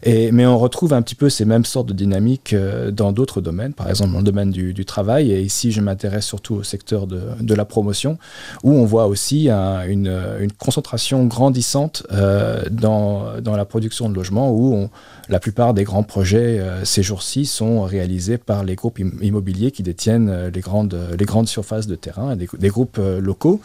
mais 0.06 0.46
on 0.46 0.58
retrouve 0.58 0.94
un 0.94 1.02
petit 1.02 1.16
peu 1.16 1.30
ces 1.30 1.46
mêmes 1.46 1.66
sortes 1.66 1.88
de 1.88 1.94
dynamiques 1.94 2.54
euh, 2.54 2.92
dans 2.92 3.12
d'autres 3.12 3.42
domaines, 3.42 3.74
par 3.74 3.90
exemple 3.90 4.12
dans 4.12 4.20
le 4.20 4.24
domaine 4.24 4.52
du, 4.52 4.86
travail. 4.86 5.32
Et 5.32 5.42
ici, 5.42 5.72
je 5.72 5.82
m'intéresse 5.82 6.26
surtout 6.26 6.56
au 6.56 6.64
secteur 6.64 7.08
de, 7.08 7.54
la 7.54 7.66
promotion, 7.66 8.18
où 8.64 8.72
on 8.72 8.86
voit 8.86 9.08
aussi 9.08 9.50
une, 9.50 10.48
concentration 10.58 11.26
grandissante 11.26 12.04
euh, 12.12 12.64
dans, 12.70 13.42
dans, 13.42 13.56
la 13.56 13.66
production 13.66 14.10
de 14.10 14.16
logements, 14.16 14.52
où 14.52 14.90
la 15.30 15.40
plupart 15.40 15.74
des 15.74 15.84
grands 15.84 16.04
projets 16.04 16.60
euh, 16.60 16.86
ces 16.86 17.04
jours-ci 17.04 17.46
sont 17.46 17.82
réalisés 17.82 18.38
par 18.38 18.64
les 18.64 18.76
groupes 18.76 19.00
immobiliers 19.00 19.72
qui 19.72 19.84
détiennent 19.84 20.48
les, 20.54 20.62
grandes, 20.62 20.98
les 21.18 21.26
grandes 21.26 21.48
surfaces 21.48 21.88
de 21.88 21.96
terrain, 21.96 22.36
des, 22.36 22.48
des 22.58 22.70
groupes 22.70 23.00
locaux 23.20 23.62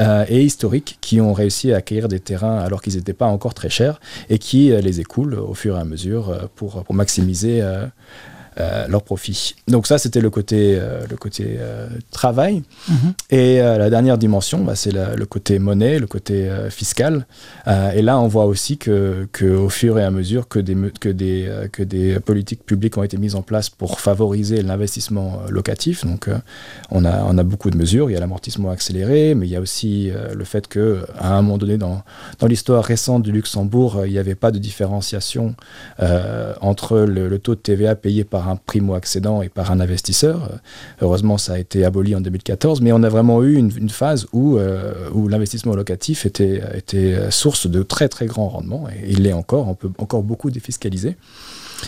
et 0.00 0.42
historiques 0.42 0.98
qui 1.00 1.20
ont 1.20 1.32
réussi 1.32 1.72
à 1.72 1.76
acquérir 1.76 2.08
des 2.08 2.20
terrains 2.20 2.58
alors 2.58 2.82
qu'ils 2.82 2.96
n'étaient 2.96 3.12
pas 3.12 3.26
encore 3.26 3.54
très 3.54 3.70
chers 3.70 4.00
et 4.28 4.38
qui 4.38 4.68
les 4.68 5.00
écoulent 5.00 5.34
au 5.34 5.54
fur 5.54 5.76
et 5.76 5.80
à 5.80 5.84
mesure 5.84 6.30
euh, 6.30 6.46
pour 6.54 6.84
maximiser 6.90 7.62
euh, 8.60 8.66
euh, 8.76 8.86
leur 8.88 9.02
profit. 9.02 9.54
Donc 9.68 9.86
ça, 9.86 9.98
c'était 9.98 10.20
le 10.20 10.30
côté, 10.30 10.76
euh, 10.78 11.06
le 11.08 11.16
côté 11.16 11.56
euh, 11.58 11.88
travail. 12.10 12.62
Mhm. 12.88 13.14
Et 13.30 13.58
la 13.58 13.90
dernière 13.90 14.18
dimension, 14.18 14.62
bah, 14.64 14.74
c'est 14.74 14.92
le 14.92 15.26
côté 15.26 15.58
monnaie, 15.58 15.98
le 15.98 16.06
côté 16.06 16.48
fiscal. 16.70 17.26
et 17.66 18.02
là, 18.02 18.18
on 18.18 18.28
voit 18.28 18.46
aussi 18.46 18.78
que, 18.78 19.28
que, 19.32 19.44
au 19.44 19.68
fur 19.68 19.98
et 19.98 20.04
à 20.04 20.10
mesure 20.10 20.48
que 20.48 20.58
des, 20.58 20.76
que, 21.00 21.08
des, 21.08 21.68
que 21.72 21.82
des 21.82 22.20
politiques 22.20 22.64
publiques 22.64 22.96
ont 22.98 23.02
été 23.02 23.16
mises 23.16 23.34
en 23.34 23.42
place 23.42 23.68
pour 23.70 24.00
favoriser 24.00 24.62
l'investissement 24.62 25.40
locatif, 25.48 26.04
donc 26.04 26.28
on, 26.90 27.04
a, 27.04 27.24
on 27.24 27.36
a 27.38 27.42
beaucoup 27.42 27.70
de 27.70 27.76
mesures. 27.76 28.10
Il 28.10 28.14
y 28.14 28.16
a 28.16 28.20
l'amortissement 28.20 28.70
accéléré, 28.70 29.34
mais 29.34 29.46
il 29.46 29.50
y 29.50 29.56
a 29.56 29.60
aussi 29.60 30.10
le 30.34 30.44
fait 30.44 30.68
qu'à 30.68 30.80
un 31.20 31.42
moment 31.42 31.58
donné, 31.58 31.78
dans, 31.78 32.02
dans 32.38 32.46
l'histoire 32.46 32.84
récente 32.84 33.22
du 33.22 33.32
Luxembourg, 33.32 34.02
il 34.06 34.12
n'y 34.12 34.18
avait 34.18 34.34
pas 34.36 34.50
de 34.50 34.58
différenciation 34.58 35.54
entre 36.60 36.98
le, 36.98 37.28
le 37.28 37.38
taux 37.38 37.54
de 37.54 37.60
TVA 37.60 37.94
payé 37.96 38.24
par 38.24 38.45
un 38.48 38.56
primo-accédant 38.56 39.42
et 39.42 39.48
par 39.48 39.70
un 39.70 39.80
investisseur. 39.80 40.50
Heureusement, 41.02 41.38
ça 41.38 41.54
a 41.54 41.58
été 41.58 41.84
aboli 41.84 42.14
en 42.14 42.20
2014, 42.20 42.80
mais 42.80 42.92
on 42.92 43.02
a 43.02 43.08
vraiment 43.08 43.42
eu 43.42 43.56
une, 43.56 43.90
phase 43.90 44.26
où, 44.32 44.58
euh, 44.58 44.92
où 45.12 45.28
l'investissement 45.28 45.74
locatif 45.74 46.26
était, 46.26 46.62
était 46.74 47.30
source 47.30 47.66
de 47.66 47.82
très 47.82 48.08
très 48.08 48.26
grands 48.26 48.48
rendements, 48.48 48.88
et 48.88 49.10
il 49.10 49.22
l'est 49.22 49.32
encore, 49.32 49.68
on 49.68 49.74
peut 49.74 49.90
encore 49.98 50.22
beaucoup 50.22 50.50
défiscaliser. 50.50 51.16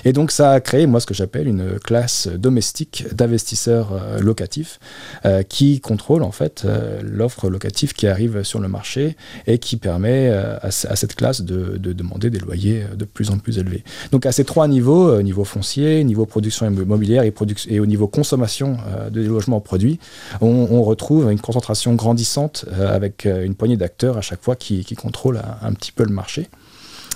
Et 0.04 0.12
donc 0.12 0.30
ça 0.30 0.52
a 0.52 0.61
créé, 0.61 0.87
moi, 0.87 1.00
ce 1.00 1.07
que 1.07 1.14
j'appelle 1.14 1.49
une 1.49 1.78
classe 1.78 2.28
domestique 2.28 3.07
d'investisseurs 3.12 3.92
euh, 3.92 4.18
locatifs 4.21 4.78
euh, 5.25 5.42
qui 5.42 5.80
contrôle 5.80 6.23
en 6.23 6.33
fait 6.33 6.62
euh, 6.64 7.00
l'offre 7.02 7.49
locative 7.49 7.92
qui 7.92 8.07
arrive 8.07 8.42
sur 8.42 8.61
le 8.61 8.68
marché 8.68 9.16
et 9.47 9.59
qui 9.59 9.76
permet 9.76 10.28
à, 10.28 10.71
cette 10.71 11.14
classe 11.14 11.42
de, 11.42 11.76
demander 11.78 12.30
des 12.30 12.38
loyers 12.38 12.85
de 12.97 13.04
plus 13.04 13.30
en 13.30 13.38
plus 13.38 13.59
élevés. 13.59 13.83
Donc 14.12 14.26
à 14.26 14.33
ces 14.33 14.45
trois 14.45 14.68
niveaux, 14.68 15.23
niveau 15.23 15.45
foncier, 15.45 16.04
niveau 16.04 16.26
production 16.26 16.66
immobilière 16.66 17.23
et, 17.23 17.80
au 17.80 17.87
niveau 17.87 18.07
consommation 18.09 18.76
de 19.11 19.23
logements 19.23 19.61
produits, 19.61 19.99
on, 20.40 20.83
retrouve 20.83 21.30
une 21.30 21.40
concentration 21.40 21.95
grandissante 21.95 22.64
avec 22.78 23.25
une 23.26 23.54
poignée 23.54 23.76
d'acteurs 23.76 24.16
à 24.16 24.21
chaque 24.21 24.42
fois 24.42 24.57
qui, 24.57 24.85
contrôlent 24.97 25.40
un 25.62 25.73
petit 25.73 25.92
peu 25.92 26.04
le 26.04 26.12
marché. 26.12 26.49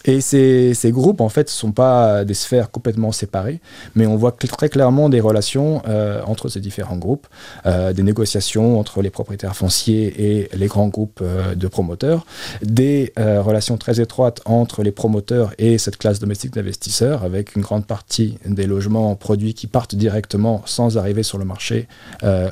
Et 0.04 0.20
ces, 0.20 0.74
ces, 0.74 0.90
groupes, 0.90 1.20
en 1.20 1.28
fait, 1.28 1.46
ne 1.46 1.50
sont 1.50 1.72
pas 1.72 2.24
des 2.24 2.34
sphères 2.34 2.70
complètement 2.70 3.12
séparées, 3.12 3.60
mais 3.94 4.06
on 4.06 4.16
voit 4.16 4.32
très 4.32 4.68
clairement 4.68 5.08
des 5.08 5.20
relations 5.20 5.82
euh, 5.88 6.22
entre 6.26 6.48
ces 6.48 6.60
différents 6.60 6.96
groupes, 6.96 7.26
euh, 7.66 7.92
des 7.92 8.02
négociations 8.02 8.78
entre 8.78 9.02
les 9.02 9.10
propriétaires 9.10 9.56
fonciers 9.56 10.14
et 10.18 10.48
les 10.56 10.66
grands 10.66 10.88
groupes 10.88 11.20
euh, 11.22 11.54
de 11.54 11.68
promoteurs, 11.68 12.26
des 12.62 13.12
relations 13.16 13.76
très 13.76 14.00
étroites 14.00 14.40
entre 14.44 14.82
les 14.82 14.90
promoteurs 14.90 15.52
et 15.58 15.78
cette 15.78 15.96
classe 15.96 16.18
domestique 16.18 16.52
d'investisseurs, 16.52 17.24
avec 17.24 17.54
une 17.56 17.62
grande 17.62 17.86
partie 17.86 18.38
des 18.46 18.66
logements 18.66 19.14
produits 19.14 19.54
qui 19.54 19.66
partent 19.66 19.94
directement 19.94 20.62
sans 20.64 20.98
arriver 20.98 21.22
sur 21.22 21.38
le 21.38 21.44
marché 21.44 21.88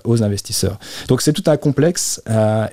aux 0.05 0.23
investisseurs. 0.23 0.79
Donc 1.09 1.23
c'est 1.23 1.33
tout 1.33 1.45
un 1.47 1.57
complexe, 1.57 2.23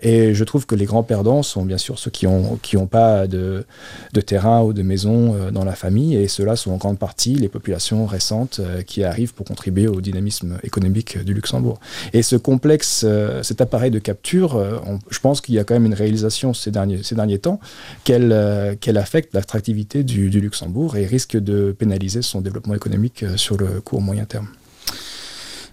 et 0.02 0.34
je 0.34 0.44
trouve 0.44 0.66
que 0.66 0.76
les 0.76 0.86
grands 0.86 1.04
perdants 1.04 1.44
sont 1.44 1.64
bien 1.66 1.78
sûr 1.78 1.98
ceux 2.00 2.12
qui 2.12 2.26
n'ont 2.26 2.58
qui 2.62 2.78
ont 2.78 2.88
pas 2.88 3.28
de, 3.28 3.66
de 4.14 4.22
terrain 4.22 4.62
de 4.74 4.82
maisons 4.82 5.36
euh, 5.36 5.52
dans 5.52 5.64
la 5.64 5.76
famille, 5.76 6.16
et 6.16 6.28
ceux-là 6.28 6.56
sont 6.56 6.72
en 6.72 6.78
grande 6.78 7.00
partie 7.00 7.36
les 7.36 7.50
populations 7.50 8.06
récentes 8.06 8.60
euh, 8.60 8.82
qui 8.82 9.04
arrivent 9.04 9.34
pour 9.34 9.46
contribuer 9.46 9.88
au 9.88 10.02
dynamisme 10.02 10.58
économique 10.64 11.18
du 11.24 11.34
Luxembourg. 11.34 11.80
Et 12.14 12.22
ce 12.22 12.36
complexe, 12.36 13.04
euh, 13.06 13.44
cet 13.44 13.62
appareil 13.62 13.92
de 13.92 14.00
capture, 14.00 14.62
je 15.10 15.20
pense 15.20 15.42
qu'il 15.42 15.56
y 15.56 15.60
a 15.60 15.64
quand 15.64 15.74
même 15.74 15.86
une 15.86 15.94
réalisation 15.94 16.54
ces 16.54 16.72
derniers, 16.72 17.40
temps 17.40 17.60
qu'elle 18.04 18.78
qu'elle 18.80 18.98
affecte 18.98 19.34
l'attractivité 19.34 20.04
du, 20.04 20.30
du 20.30 20.40
Luxembourg 20.40 20.96
et 20.98 21.06
risque 21.06 21.38
de 21.38 21.76
pénaliser 21.78 22.22
son 22.22 22.42
développement 22.42 22.76
économique 22.76 23.26
sur 23.36 23.58
le 23.58 23.82
court 23.82 24.02
moyen 24.02 24.26
terme. 24.26 24.48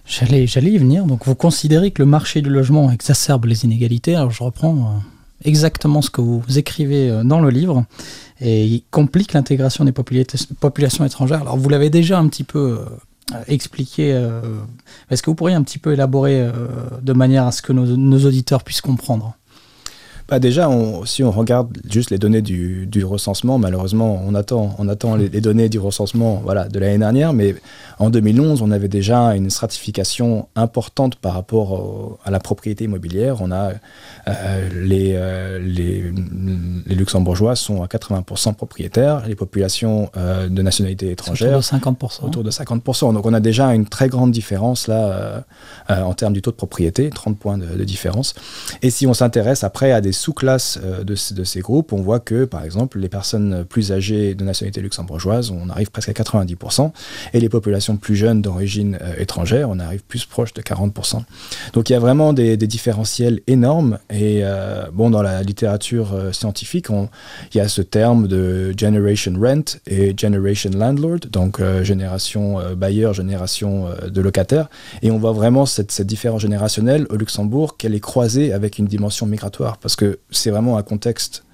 J'allais 0.05 0.45
y 0.45 0.77
venir. 0.77 1.05
Donc, 1.05 1.25
vous 1.25 1.35
considérez 1.35 1.91
que 1.91 2.01
le 2.01 2.05
marché 2.05 2.41
du 2.41 2.49
logement 2.49 2.91
exacerbe 2.91 3.45
les 3.45 3.65
inégalités. 3.65 4.15
Alors, 4.15 4.31
je 4.31 4.43
reprends 4.43 5.01
exactement 5.43 6.01
ce 6.01 6.09
que 6.09 6.21
vous 6.21 6.43
écrivez 6.57 7.21
dans 7.23 7.39
le 7.39 7.49
livre 7.49 7.85
et 8.41 8.65
il 8.65 8.83
complique 8.91 9.33
l'intégration 9.33 9.85
des 9.85 9.91
populations 9.91 11.05
étrangères. 11.05 11.41
Alors 11.41 11.57
vous 11.57 11.69
l'avez 11.69 11.89
déjà 11.89 12.19
un 12.19 12.27
petit 12.27 12.43
peu 12.43 12.79
euh, 13.33 13.43
expliqué. 13.47 14.13
Euh, 14.13 14.41
est-ce 15.09 15.23
que 15.23 15.29
vous 15.29 15.35
pourriez 15.35 15.55
un 15.55 15.63
petit 15.63 15.79
peu 15.79 15.93
élaborer 15.93 16.41
euh, 16.41 16.51
de 17.01 17.13
manière 17.13 17.47
à 17.47 17.51
ce 17.51 17.61
que 17.61 17.73
nos 17.73 18.25
auditeurs 18.25 18.63
puissent 18.63 18.81
comprendre? 18.81 19.35
Bah 20.27 20.39
déjà, 20.39 20.67
si 21.05 21.23
on 21.23 21.29
regarde 21.29 21.77
juste 21.87 22.09
les 22.09 22.17
données 22.17 22.41
du, 22.41 23.03
recensement, 23.03 23.59
malheureusement, 23.59 24.23
on 24.25 24.33
attend, 24.33 24.75
on 24.79 24.87
attend 24.87 25.15
les, 25.15 25.29
données 25.29 25.69
du 25.69 25.77
recensement 25.77 26.41
voilà, 26.43 26.67
de 26.67 26.79
l'année 26.79 26.97
dernière, 26.97 27.31
mais 27.31 27.55
en 27.99 28.09
2011, 28.09 28.63
on 28.63 28.71
avait 28.71 28.87
déjà 28.87 29.35
une 29.35 29.51
stratification 29.51 30.47
importante 30.55 31.15
par 31.17 31.33
rapport 31.33 32.17
à 32.25 32.31
la 32.31 32.39
propriété 32.39 32.85
immobilière. 32.85 33.37
On 33.41 33.51
a 33.51 33.73
euh, 34.27 34.69
les, 34.73 35.13
euh, 35.13 35.59
les, 35.59 36.11
les, 36.87 36.95
luxembourgeois 36.95 37.55
sont 37.55 37.83
à 37.83 37.85
80% 37.85 38.55
propriétaires, 38.55 39.27
les 39.27 39.35
populations 39.35 40.09
euh, 40.17 40.49
de 40.49 40.61
nationalité 40.63 41.11
étrangère 41.11 41.59
autour 41.59 41.79
de 41.79 41.85
50%. 41.85 42.25
Autour 42.25 42.43
de 42.43 42.49
50%. 42.51 43.13
Donc 43.13 43.27
on 43.27 43.33
a 43.33 43.39
déjà 43.39 43.75
une 43.75 43.85
très 43.85 44.09
grande 44.09 44.31
différence 44.31 44.87
là 44.87 45.43
en 45.87 46.13
termes 46.13 46.33
du 46.33 46.41
taux 46.41 46.51
de 46.51 46.55
propriété, 46.55 47.11
30 47.11 47.37
points 47.37 47.57
de, 47.59 47.65
de 47.65 47.83
différence. 47.83 48.33
Et 48.81 48.89
si 48.89 49.05
on 49.05 49.13
s'intéresse 49.13 49.63
après 49.63 49.91
à 49.91 50.01
des 50.01 50.14
sous-classes 50.15 50.79
de, 50.79 51.15
de, 51.33 51.43
ces 51.43 51.59
groupes, 51.59 51.93
on 51.93 52.01
voit 52.01 52.19
que, 52.19 52.45
par 52.45 52.63
exemple, 52.63 52.99
les 52.99 53.09
personnes 53.09 53.65
plus 53.65 53.91
âgées 53.91 54.35
de 54.35 54.43
nationalité 54.43 54.81
luxembourgeoise, 54.81 55.51
on 55.51 55.69
arrive 55.69 55.91
presque 55.91 56.09
à 56.09 56.13
90%, 56.13 56.91
et 57.33 57.39
les 57.39 57.49
populations 57.49 57.97
plus 57.97 58.15
jeunes 58.15 58.41
d'origine 58.41 58.97
étrangère, 59.17 59.69
on 59.69 59.79
arrive 59.79 60.03
plus 60.03 60.25
proche 60.25 60.53
de 60.53 60.61
40%. 60.61 61.21
Donc 61.73 61.89
il 61.89 61.93
y 61.93 61.95
a 61.95 61.99
vraiment 61.99 62.33
des, 62.33 62.57
différentiels 62.57 63.41
énormes, 63.47 63.99
et 64.09 64.43
bon, 64.93 65.09
dans 65.09 65.21
la 65.21 65.43
littérature 65.43 66.15
scientifique, 66.33 66.87
il 67.53 67.57
y 67.57 67.61
a 67.61 67.67
ce 67.67 67.81
terme 67.81 68.27
de 68.27 68.73
generation 68.77 69.33
rent 69.39 69.77
et 69.87 70.13
generation 70.17 70.71
landlord, 70.73 71.19
donc 71.31 71.61
génération 71.83 72.59
bailleur, 72.75 73.13
génération 73.13 73.89
de 74.07 74.21
locataires, 74.21 74.69
et 75.01 75.11
on 75.11 75.17
voit 75.17 75.33
vraiment 75.33 75.65
cette 75.65 76.01
différence 76.01 76.41
générationnelle 76.41 77.05
au 77.09 77.15
Luxembourg, 77.15 77.77
qu'elle 77.77 77.95
est 77.95 77.99
croisée 77.99 78.53
avec 78.53 78.79
une 78.79 78.87
dimension 78.87 79.25
migratoire, 79.25 79.77
parce 79.77 79.95
que 79.95 80.04
c'est 80.31 80.49
vraiment 80.49 80.77
un 80.77 80.83
contexte 80.83 81.44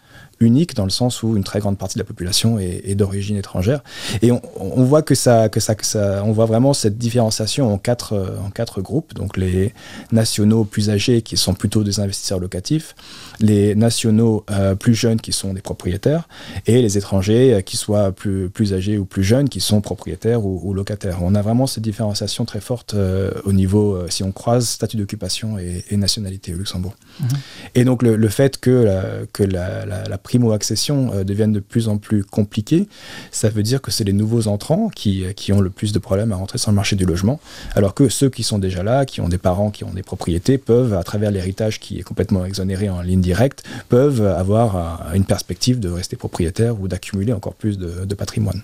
unique 0.41 0.75
dans 0.75 0.83
le 0.83 0.89
sens 0.89 1.23
où 1.23 1.37
une 1.37 1.43
très 1.43 1.59
grande 1.59 1.77
partie 1.77 1.95
de 1.95 1.99
la 1.99 2.05
population 2.05 2.59
est, 2.59 2.95
d'origine 2.95 3.37
étrangère. 3.37 3.83
Et 4.21 4.31
on, 4.31 4.83
voit 4.83 5.01
que 5.01 5.15
ça, 5.15 5.49
que 5.49 5.59
ça, 5.59 5.75
que 5.75 5.85
ça, 5.85 6.23
on 6.25 6.31
voit 6.31 6.45
vraiment 6.45 6.73
cette 6.73 6.97
différenciation 6.97 7.73
en 7.73 7.77
quatre, 7.77 8.35
en 8.45 8.49
quatre 8.49 8.81
groupes. 8.81 9.13
Donc 9.13 9.37
les 9.37 9.73
nationaux 10.11 10.65
plus 10.65 10.89
âgés 10.89 11.21
qui 11.21 11.37
sont 11.37 11.53
plutôt 11.53 11.83
des 11.83 11.99
investisseurs 11.99 12.39
locatifs, 12.39 12.95
les 13.39 13.75
nationaux 13.75 14.45
euh, 14.51 14.75
plus 14.75 14.93
jeunes 14.93 15.19
qui 15.19 15.31
sont 15.31 15.53
des 15.53 15.61
propriétaires 15.61 16.27
et 16.67 16.81
les 16.81 16.97
étrangers 16.97 17.53
euh, 17.53 17.61
qui 17.61 17.77
soient 17.77 18.11
plus, 18.11 18.49
plus 18.49 18.73
âgés 18.73 18.97
ou 18.97 19.05
plus 19.05 19.23
jeunes 19.23 19.49
qui 19.49 19.59
sont 19.59 19.81
propriétaires 19.81 20.45
ou, 20.45 20.73
locataires. 20.73 21.19
On 21.21 21.35
a 21.35 21.41
vraiment 21.41 21.67
cette 21.67 21.83
différenciation 21.83 22.45
très 22.45 22.61
forte 22.61 22.93
euh, 22.93 23.31
au 23.45 23.53
niveau, 23.53 23.97
si 24.09 24.23
on 24.23 24.31
croise 24.31 24.67
statut 24.67 24.97
d'occupation 24.97 25.57
et, 25.57 25.83
nationalité 25.97 26.53
au 26.53 26.57
Luxembourg. 26.57 26.95
Mhm. 27.19 27.27
Et 27.75 27.83
donc 27.83 28.01
le, 28.01 28.29
fait 28.29 28.59
que 28.59 28.71
la, 28.71 29.03
que 29.33 29.43
la, 29.43 29.85
la, 29.85 30.17
primo-accession 30.31 31.23
devienne 31.25 31.51
de 31.51 31.59
plus 31.59 31.89
en 31.89 31.97
plus 31.97 32.23
compliquée, 32.23 32.87
ça 33.31 33.49
veut 33.49 33.63
dire 33.63 33.81
que 33.81 33.91
c'est 33.91 34.05
les 34.05 34.13
nouveaux 34.13 34.47
entrants 34.47 34.89
qui, 34.89 35.25
qui 35.35 35.51
ont 35.51 35.59
le 35.59 35.69
plus 35.69 35.91
de 35.91 35.99
problèmes 35.99 36.31
à 36.31 36.37
rentrer 36.37 36.57
sur 36.57 36.71
le 36.71 36.75
marché 36.75 36.95
du 36.95 37.05
logement, 37.05 37.39
alors 37.75 37.93
que 37.93 38.07
ceux 38.07 38.29
qui 38.29 38.43
sont 38.43 38.57
déjà 38.57 38.81
là, 38.81 39.05
qui 39.05 39.19
ont 39.19 39.27
des 39.27 39.37
parents 39.37 39.71
qui 39.71 39.83
ont 39.83 39.93
des 39.93 40.03
propriétés, 40.03 40.57
peuvent, 40.57 40.93
à 40.93 41.03
travers 41.03 41.31
l'héritage 41.31 41.79
qui 41.81 41.99
est 41.99 42.03
complètement 42.03 42.45
exonéré 42.45 42.89
en 42.89 43.01
ligne 43.01 43.21
directs 43.21 43.63
peuvent 43.89 44.25
avoir 44.25 45.11
une 45.13 45.25
perspective 45.25 45.79
de 45.79 45.89
rester 45.89 46.15
propriétaire 46.15 46.79
ou 46.79 46.87
d'accumuler 46.87 47.33
encore 47.33 47.55
plus 47.55 47.77
de, 47.77 48.15
patrimoine. 48.15 48.61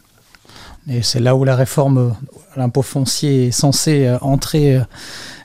Et 0.89 1.01
c'est 1.01 1.19
là 1.19 1.35
où 1.35 1.43
la 1.43 1.55
réforme, 1.55 2.15
l'impôt 2.55 2.81
foncier 2.81 3.47
est 3.47 3.51
censé 3.51 4.05
euh, 4.05 4.17
entrer 4.21 4.77
euh, 4.77 4.81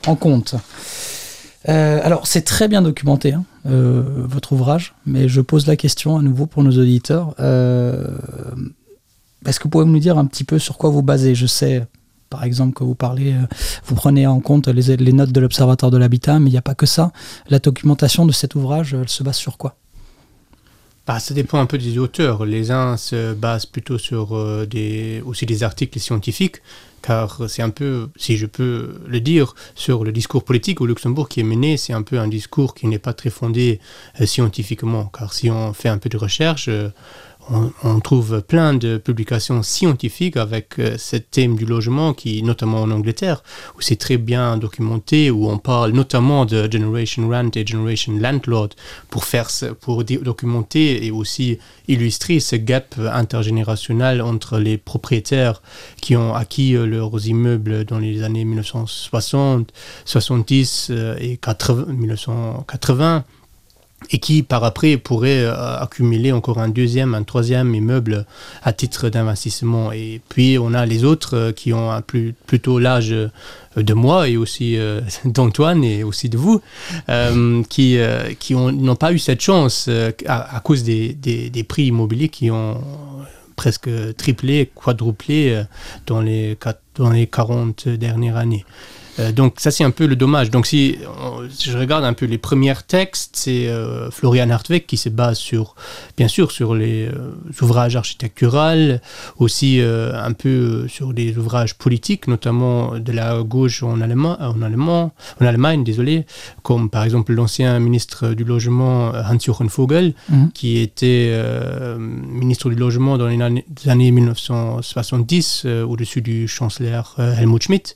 en 0.05 0.15
compte. 0.15 0.55
Euh, 1.69 1.99
alors, 2.03 2.27
c'est 2.27 2.41
très 2.41 2.67
bien 2.67 2.81
documenté, 2.81 3.33
hein, 3.33 3.45
votre 3.65 4.53
ouvrage, 4.53 4.93
mais 5.05 5.27
je 5.27 5.41
pose 5.41 5.67
la 5.67 5.75
question 5.75 6.17
à 6.17 6.21
nouveau 6.21 6.45
pour 6.45 6.63
nos 6.63 6.71
auditeurs. 6.71 7.35
Est-ce 9.45 9.59
que 9.59 9.63
vous 9.63 9.69
pouvez 9.69 9.85
nous 9.85 9.99
dire 9.99 10.17
un 10.17 10.25
petit 10.25 10.43
peu 10.43 10.59
sur 10.59 10.77
quoi 10.77 10.89
vous 10.89 11.01
basez? 11.01 11.35
Je 11.35 11.45
sais 11.45 11.85
par 12.33 12.43
exemple, 12.45 12.73
que 12.73 12.83
vous 12.83 12.95
parlez, 12.95 13.33
euh, 13.33 13.45
vous 13.85 13.93
prenez 13.93 14.25
en 14.25 14.39
compte 14.39 14.67
les, 14.67 14.97
les 14.97 15.13
notes 15.13 15.31
de 15.31 15.39
l'Observatoire 15.39 15.91
de 15.91 15.97
l'habitat, 15.97 16.39
mais 16.39 16.49
il 16.49 16.53
n'y 16.53 16.57
a 16.57 16.63
pas 16.63 16.73
que 16.73 16.87
ça. 16.87 17.11
La 17.47 17.59
documentation 17.59 18.25
de 18.25 18.31
cet 18.31 18.55
ouvrage, 18.55 18.95
elle 18.99 19.07
se 19.07 19.21
base 19.21 19.35
sur 19.35 19.59
quoi? 19.59 19.75
Bah, 21.05 21.19
ça 21.19 21.35
dépend 21.35 21.59
un 21.59 21.67
peu 21.67 21.77
des 21.77 21.99
auteurs. 21.99 22.43
Les 22.43 22.71
uns 22.71 22.97
se 22.97 23.35
basent 23.35 23.67
plutôt 23.67 23.99
sur 23.99 24.35
euh, 24.35 24.65
des, 24.65 25.21
aussi 25.23 25.45
des 25.45 25.61
articles 25.61 25.99
scientifiques, 25.99 26.63
car 27.03 27.41
c'est 27.47 27.61
un 27.61 27.69
peu, 27.69 28.09
si 28.15 28.37
je 28.37 28.47
peux 28.47 28.95
le 29.05 29.19
dire, 29.19 29.53
sur 29.75 30.03
le 30.03 30.11
discours 30.11 30.43
politique 30.43 30.81
au 30.81 30.87
Luxembourg 30.87 31.29
qui 31.29 31.41
est 31.41 31.43
mené, 31.43 31.77
c'est 31.77 31.93
un 31.93 32.01
peu 32.01 32.17
un 32.17 32.27
discours 32.27 32.73
qui 32.73 32.87
n'est 32.87 32.97
pas 32.97 33.13
très 33.13 33.29
fondé 33.29 33.79
euh, 34.19 34.25
scientifiquement, 34.25 35.05
car 35.05 35.33
si 35.33 35.51
on 35.51 35.73
fait 35.73 35.89
un 35.89 35.99
peu 35.99 36.09
de 36.09 36.17
recherche, 36.17 36.69
on, 37.49 37.99
trouve 37.99 38.41
plein 38.41 38.73
de 38.73 38.97
publications 38.97 39.63
scientifiques 39.63 40.37
avec 40.37 40.79
euh, 40.79 40.97
ce 40.97 41.17
thème 41.17 41.55
du 41.55 41.65
logement, 41.65 42.13
qui, 42.13 42.41
notamment 42.43 42.81
en 42.81 42.91
Angleterre, 42.91 43.43
où 43.77 43.81
c'est 43.81 43.95
très 43.95 44.17
bien 44.17 44.57
documenté, 44.57 45.31
où 45.31 45.49
on 45.49 45.57
parle 45.57 45.91
notamment 45.91 46.45
de 46.45 46.69
Generation 46.71 47.29
Rent 47.29 47.49
et 47.55 47.65
Generation 47.65 48.13
Landlord 48.13 48.69
pour, 49.09 49.25
faire, 49.25 49.49
pour 49.81 50.03
documenter 50.03 51.05
et 51.05 51.11
aussi 51.11 51.59
illustrer 51.87 52.39
ce 52.39 52.55
gap 52.55 52.95
intergénérationnel 52.97 54.21
entre 54.21 54.57
les 54.57 54.77
propriétaires 54.77 55.61
qui 56.01 56.15
ont 56.15 56.33
acquis 56.33 56.75
euh, 56.75 56.85
leurs 56.85 57.27
immeubles 57.27 57.85
dans 57.85 57.99
les 57.99 58.23
années 58.23 58.45
1960, 58.45 59.71
70 60.05 60.87
euh, 60.91 61.15
et 61.19 61.37
1980 61.37 63.23
et 64.11 64.19
qui 64.19 64.43
par 64.43 64.63
après 64.63 64.97
pourrait 64.97 65.43
euh, 65.43 65.77
accumuler 65.77 66.31
encore 66.31 66.59
un 66.59 66.69
deuxième, 66.69 67.13
un 67.13 67.23
troisième 67.23 67.73
immeuble 67.73 68.25
à 68.63 68.73
titre 68.73 69.09
d'investissement. 69.09 69.91
Et 69.91 70.21
puis 70.29 70.57
on 70.59 70.73
a 70.73 70.85
les 70.85 71.03
autres 71.03 71.37
euh, 71.37 71.51
qui 71.51 71.73
ont 71.73 71.91
un 71.91 72.01
plus, 72.01 72.33
plutôt 72.45 72.79
l'âge 72.79 73.11
euh, 73.11 73.29
de 73.75 73.93
moi 73.93 74.29
et 74.29 74.37
aussi 74.37 74.77
d'Antoine 75.25 75.83
et 75.83 76.03
aussi 76.03 76.29
de 76.29 76.37
vous, 76.37 76.61
qui, 77.69 77.97
qui 78.39 78.53
n'ont 78.53 78.95
pas 78.95 79.11
eu 79.11 79.17
cette 79.17 79.41
chance 79.41 79.89
à, 80.27 80.59
cause 80.59 80.83
des, 80.83 81.13
des, 81.13 81.49
des, 81.49 81.63
prix 81.63 81.85
immobiliers 81.85 82.29
qui 82.29 82.51
ont 82.51 82.79
presque 83.55 83.89
triplé, 84.15 84.69
quadruplé 84.75 85.63
dans 86.05 86.21
les, 86.21 86.55
dans 86.95 87.09
les 87.09 87.25
40 87.25 87.89
dernières 87.89 88.37
années. 88.37 88.63
Euh, 89.19 89.31
donc 89.31 89.55
ça 89.59 89.71
c'est 89.71 89.83
un 89.83 89.91
peu 89.91 90.05
le 90.05 90.15
dommage. 90.15 90.49
Donc 90.49 90.67
si, 90.67 90.97
je 91.61 91.77
regarde 91.77 92.03
un 92.03 92.13
peu 92.13 92.25
les 92.25 92.37
premiers 92.37 92.73
textes, 92.87 93.35
c'est 93.35 93.67
euh, 93.67 94.09
Florian 94.11 94.49
Hartweg 94.49 94.85
qui 94.85 94.97
se 94.97 95.09
base 95.09 95.37
sur, 95.37 95.75
bien 96.17 96.27
sûr, 96.27 96.51
sur 96.51 96.75
les 96.75 97.07
euh, 97.07 97.33
ouvrages 97.61 97.95
architecturaux, 97.95 98.97
aussi 99.37 99.81
un 99.81 100.33
peu 100.33 100.87
sur 100.87 101.13
des 101.13 101.37
ouvrages 101.37 101.75
politiques, 101.75 102.27
notamment 102.27 102.97
de 102.99 103.11
la 103.11 103.41
gauche 103.43 103.83
en 103.83 104.01
Allemagne, 104.01 104.37
en, 104.39 104.61
Allemagne, 104.61 105.09
en 105.41 105.45
Allemagne 105.45 105.83
désolé, 105.83 106.25
comme 106.61 106.89
par 106.89 107.03
exemple 107.03 107.33
l'ancien 107.33 107.79
ministre 107.79 108.29
du 108.29 108.43
logement 108.43 109.11
Hans-Jochen 109.11 109.67
Vogel, 109.67 110.13
mhm. 110.29 110.51
qui 110.53 110.79
était 110.79 111.33
ministre 111.97 112.69
du 112.69 112.75
logement 112.75 113.17
dans 113.17 113.27
les 113.27 113.41
années, 113.41 113.65
les 113.83 113.91
années 113.91 114.11
1970 114.11 115.65
au-dessus 115.87 116.21
du 116.21 116.47
chancelier 116.47 117.01
Helmut 117.17 117.63
Schmidt, 117.63 117.95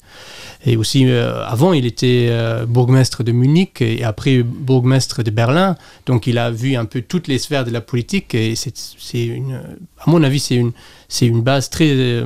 et 0.65 0.77
aussi 0.77 1.06
euh, 1.11 1.45
avant, 1.45 1.73
il 1.73 1.85
était 1.85 2.27
euh, 2.29 2.65
bourgmestre 2.65 3.23
de 3.23 3.31
Munich 3.31 3.81
et 3.81 4.03
après 4.03 4.43
bourgmestre 4.43 5.23
de 5.23 5.31
Berlin. 5.31 5.75
Donc, 6.05 6.27
il 6.27 6.37
a 6.37 6.51
vu 6.51 6.75
un 6.75 6.85
peu 6.85 7.01
toutes 7.01 7.27
les 7.27 7.37
sphères 7.37 7.65
de 7.65 7.71
la 7.71 7.81
politique. 7.81 8.33
Et 8.35 8.55
c'est 8.55 9.25
une, 9.25 9.61
à 9.99 10.09
mon 10.09 10.23
avis, 10.23 10.39
c'est 10.39 10.55
une, 10.55 10.71
c'est 11.07 11.25
une 11.25 11.41
base 11.41 11.69
très, 11.69 11.89
euh, 11.91 12.25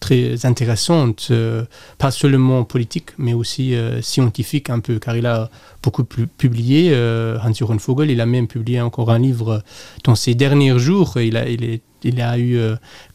très 0.00 0.44
intéressante, 0.46 1.30
pas 1.98 2.10
seulement 2.10 2.64
politique, 2.64 3.10
mais 3.18 3.34
aussi 3.34 3.74
scientifique 4.00 4.70
un 4.70 4.80
peu, 4.80 4.98
car 4.98 5.16
il 5.16 5.26
a 5.26 5.50
beaucoup 5.82 6.04
publié. 6.04 6.94
Hans-Jochen 7.42 7.78
Vogel, 7.78 8.10
il 8.10 8.20
a 8.20 8.26
même 8.26 8.46
publié 8.46 8.80
encore 8.80 9.10
un 9.10 9.18
livre 9.18 9.62
dans 10.04 10.14
ses 10.14 10.34
derniers 10.34 10.78
jours. 10.78 11.18
Il 11.18 11.36
a, 11.36 11.48
il, 11.48 11.64
est, 11.64 11.82
il 12.02 12.20
a 12.20 12.38
eu 12.38 12.58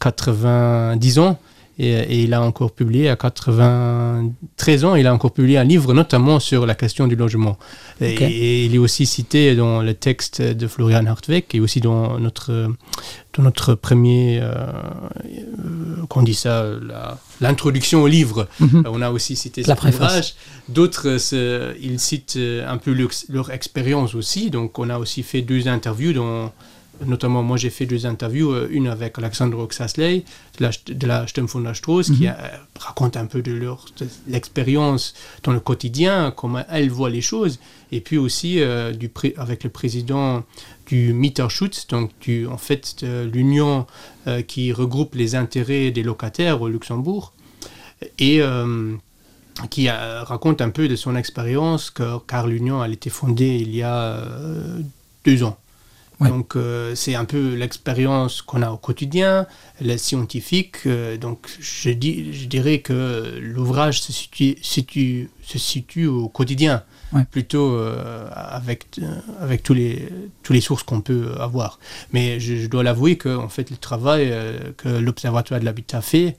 90 0.00 1.18
ans. 1.18 1.38
Et, 1.80 2.22
il 2.22 2.34
a 2.34 2.42
encore 2.42 2.72
publié 2.72 3.08
à 3.08 3.14
93 3.14 4.84
ans, 4.84 4.96
il 4.96 5.06
a 5.06 5.14
encore 5.14 5.32
publié 5.32 5.58
un 5.58 5.64
livre 5.64 5.94
notamment 5.94 6.40
sur 6.40 6.66
la 6.66 6.74
question 6.74 7.06
du 7.06 7.14
logement. 7.14 7.56
Et, 8.00 8.64
il 8.64 8.74
est 8.74 8.78
aussi 8.78 9.06
cité 9.06 9.54
dans 9.54 9.82
le 9.82 9.94
texte 9.94 10.42
de 10.42 10.66
Florian 10.66 11.06
Hartweg 11.06 11.44
et 11.54 11.60
aussi 11.60 11.80
dans 11.80 12.18
notre, 12.18 12.68
dans 13.34 13.42
notre 13.44 13.74
premier, 13.74 14.40
euh, 14.42 14.56
qu'on 16.08 16.22
dit 16.22 16.34
ça, 16.34 16.66
l'introduction 17.40 18.02
au 18.02 18.08
livre. 18.08 18.48
Mhm. 18.58 18.84
On 18.88 19.00
a 19.00 19.10
aussi 19.10 19.36
cité 19.36 19.62
la 19.62 19.74
ouvrage. 19.74 20.34
D'autres, 20.68 21.18
ils 21.80 22.00
citent 22.00 22.38
un 22.66 22.76
peu 22.76 22.92
leur, 22.92 23.10
leur 23.28 23.50
expérience 23.52 24.16
aussi. 24.16 24.50
Donc 24.50 24.80
on 24.80 24.90
a 24.90 24.98
aussi 24.98 25.22
fait 25.22 25.42
deux 25.42 25.68
interviews 25.68 26.12
dans 26.12 26.52
notamment 27.06 27.42
moi 27.42 27.56
j'ai 27.56 27.70
fait 27.70 27.86
deux 27.86 28.06
interviews, 28.06 28.52
euh, 28.52 28.68
une 28.70 28.88
avec 28.88 29.18
Alexandre 29.18 29.58
Oxasley 29.58 30.24
de 30.58 30.64
la, 30.64 30.70
de 30.86 31.06
la 31.06 31.74
Strauss, 31.74 32.10
qui 32.10 32.26
mhm. 32.26 32.34
raconte 32.78 33.16
un 33.16 33.26
peu 33.26 33.42
de 33.42 33.52
leur 33.52 33.86
l'expérience 34.26 35.14
dans 35.42 35.52
le 35.52 35.60
quotidien, 35.60 36.32
comment 36.36 36.64
elle 36.70 36.90
voit 36.90 37.10
les 37.10 37.20
choses, 37.20 37.58
et 37.92 38.00
puis 38.00 38.18
aussi 38.18 38.60
euh, 38.60 38.92
du 38.92 39.10
avec 39.36 39.64
le 39.64 39.70
président 39.70 40.44
du 40.86 41.12
Mieterschutz, 41.12 41.86
donc 41.88 42.10
du, 42.20 42.46
en 42.46 42.58
fait 42.58 43.02
l'union 43.02 43.86
euh, 44.26 44.42
qui 44.42 44.72
regroupe 44.72 45.14
les 45.14 45.34
intérêts 45.34 45.90
des 45.90 46.02
locataires 46.02 46.62
au 46.62 46.68
Luxembourg, 46.68 47.32
et 48.20 48.40
qui 49.70 49.90
raconte 49.90 50.60
un 50.60 50.70
peu 50.70 50.86
de 50.86 50.94
son 50.94 51.16
expérience, 51.16 51.92
car 52.28 52.46
l'union 52.46 52.80
a 52.80 52.88
été 52.88 53.10
fondée 53.10 53.58
il 53.60 53.74
y 53.74 53.82
a 53.82 54.22
deux 55.24 55.42
ans. 55.42 55.58
Donc 56.20 56.56
euh, 56.56 56.94
c'est 56.96 57.14
un 57.14 57.24
peu 57.24 57.54
l'expérience 57.54 58.42
qu'on 58.42 58.62
a 58.62 58.70
au 58.70 58.76
quotidien, 58.76 59.46
la 59.80 59.98
scientifique. 59.98 60.78
Euh, 60.86 61.16
donc 61.16 61.48
je, 61.60 61.90
dis, 61.90 62.32
je 62.32 62.46
dirais 62.46 62.80
que 62.80 63.38
l'ouvrage 63.40 64.00
se 64.00 64.12
situe, 64.12 64.56
se 65.42 65.58
situe 65.58 66.06
au 66.06 66.28
quotidien. 66.28 66.82
plutôt 67.30 67.78
avec, 68.32 69.00
avec 69.40 69.62
tous 69.62 69.74
les, 69.74 70.08
tous 70.42 70.52
les 70.52 70.60
sources 70.60 70.82
qu'on 70.82 71.00
peut 71.00 71.32
avoir. 71.38 71.78
Mais 72.12 72.40
je, 72.40 72.66
dois 72.66 72.82
l'avouer 72.82 73.16
que 73.16 73.34
en 73.34 73.48
fait, 73.48 73.70
le 73.70 73.76
travail 73.76 74.34
que 74.76 74.88
l'Observatoire 74.88 75.60
de 75.60 75.64
l'habitat 75.64 76.02
fait, 76.02 76.36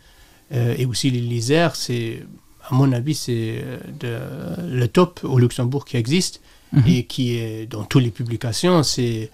et 0.52 0.86
aussi 0.86 1.10
l'ISER, 1.10 1.70
c'est, 1.74 2.24
à 2.70 2.76
mon 2.76 2.92
avis, 2.92 3.16
c'est 3.16 3.64
le 4.02 4.88
top 4.88 5.22
au 5.24 5.40
Luxembourg 5.40 5.86
qui 5.86 5.98
existe 5.98 6.42
mhm. 6.74 6.84
et 6.86 7.06
qui 7.06 7.38
est 7.38 7.66
dans 7.66 7.84
toutes 7.84 8.04
les 8.04 8.12
publications. 8.12 8.84
C'est 8.84 9.32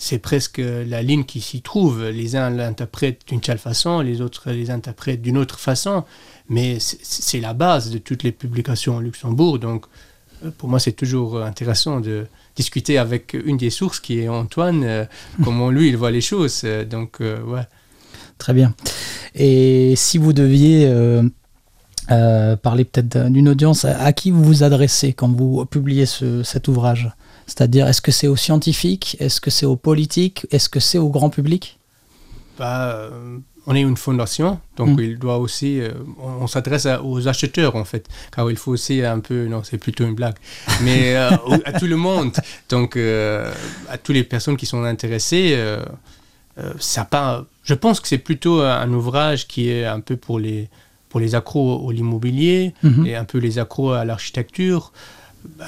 c'est 0.00 0.20
presque 0.20 0.58
la 0.58 1.02
ligne 1.02 1.24
qui 1.24 1.40
s'y 1.40 1.60
trouve. 1.60 2.04
Les 2.04 2.36
uns 2.36 2.50
l'interprètent 2.50 3.22
d'une 3.26 3.40
telle 3.40 3.58
façon, 3.58 4.00
les 4.00 4.20
autres 4.20 4.50
les 4.52 4.70
interprètent 4.70 5.20
d'une 5.20 5.36
autre 5.36 5.58
façon, 5.58 6.04
mais 6.48 6.78
c'est 6.80 7.40
la 7.40 7.52
base 7.52 7.90
de 7.90 7.98
toutes 7.98 8.22
les 8.22 8.30
publications 8.30 8.98
au 8.98 9.00
Luxembourg. 9.00 9.58
Donc, 9.58 9.86
euh, 10.44 10.50
pour 10.56 10.68
moi, 10.68 10.78
c'est 10.78 10.92
toujours 10.92 11.42
intéressant 11.42 12.00
de 12.00 12.26
discuter 12.54 12.96
avec 12.96 13.34
une 13.34 13.56
des 13.56 13.70
sources 13.70 13.98
qui 13.98 14.20
est 14.20 14.28
Antoine, 14.28 14.84
euh, 14.84 15.04
comment 15.44 15.68
lui, 15.68 15.88
il 15.88 15.96
voit 15.96 16.12
les 16.12 16.20
choses. 16.20 16.64
Donc, 16.88 17.20
euh, 17.20 17.42
ouais. 17.42 17.66
Très 18.38 18.54
bien. 18.54 18.72
Et 19.34 19.94
si 19.96 20.16
vous 20.16 20.32
deviez 20.32 20.88
parler 22.06 22.84
peut-être 22.84 23.28
d'une 23.30 23.48
audience, 23.48 23.84
à 23.84 24.12
qui 24.12 24.30
vous 24.30 24.44
vous 24.44 24.62
adressez 24.62 25.12
quand 25.12 25.28
vous 25.28 25.66
publiez 25.66 26.06
cet 26.06 26.68
ouvrage? 26.68 27.10
C'est-à-dire, 27.48 27.88
est-ce 27.88 28.02
que 28.02 28.12
c'est 28.12 28.28
aux 28.28 28.36
scientifiques 28.36 29.16
Est-ce 29.20 29.40
que 29.40 29.50
c'est 29.50 29.64
aux 29.64 29.74
politiques 29.76 30.46
Est-ce 30.50 30.68
que 30.68 30.80
c'est 30.80 30.98
au 30.98 31.08
grand 31.08 31.30
public? 31.30 31.78
Bah, 32.58 32.90
euh, 32.90 33.38
On 33.66 33.74
est 33.74 33.80
une 33.80 33.96
fondation, 33.96 34.60
donc 34.76 34.98
mm. 34.98 35.02
il 35.02 35.18
doit 35.18 35.38
aussi. 35.38 35.80
Euh, 35.80 35.92
on, 36.20 36.46
s'adresse 36.46 36.86
aux 37.02 37.26
acheteurs, 37.26 37.74
en 37.74 37.86
fait, 37.86 38.06
car 38.36 38.50
il 38.50 38.58
faut 38.58 38.72
aussi 38.72 39.02
un 39.02 39.20
peu. 39.20 39.46
Non, 39.46 39.62
c'est 39.64 39.78
plutôt 39.78 40.04
une 40.04 40.14
blague. 40.14 40.34
Mais 40.82 41.16
euh, 41.16 41.30
à 41.64 41.80
tout 41.80 41.86
le 41.86 41.96
monde. 41.96 42.32
Donc, 42.68 42.98
à 42.98 43.96
toutes 43.96 44.14
les 44.14 44.24
personnes 44.24 44.58
qui 44.58 44.66
sont 44.66 44.84
intéressées. 44.84 45.58
ça 46.78 47.06
pas, 47.06 47.46
je 47.62 47.74
pense 47.74 48.00
que 48.00 48.08
c'est 48.08 48.18
plutôt 48.18 48.60
un 48.60 48.92
ouvrage 48.92 49.48
qui 49.48 49.70
est 49.70 49.86
un 49.86 50.00
peu 50.00 50.16
pour 50.16 50.38
les, 50.38 50.68
pour 51.08 51.18
les 51.18 51.34
accros 51.34 51.88
à 51.88 51.92
l'immobilier 51.94 52.74
mm-hmm. 52.84 53.06
et 53.06 53.16
un 53.16 53.24
peu 53.24 53.38
les 53.38 53.58
accros 53.58 53.92
à 53.92 54.04
l'architecture 54.04 54.92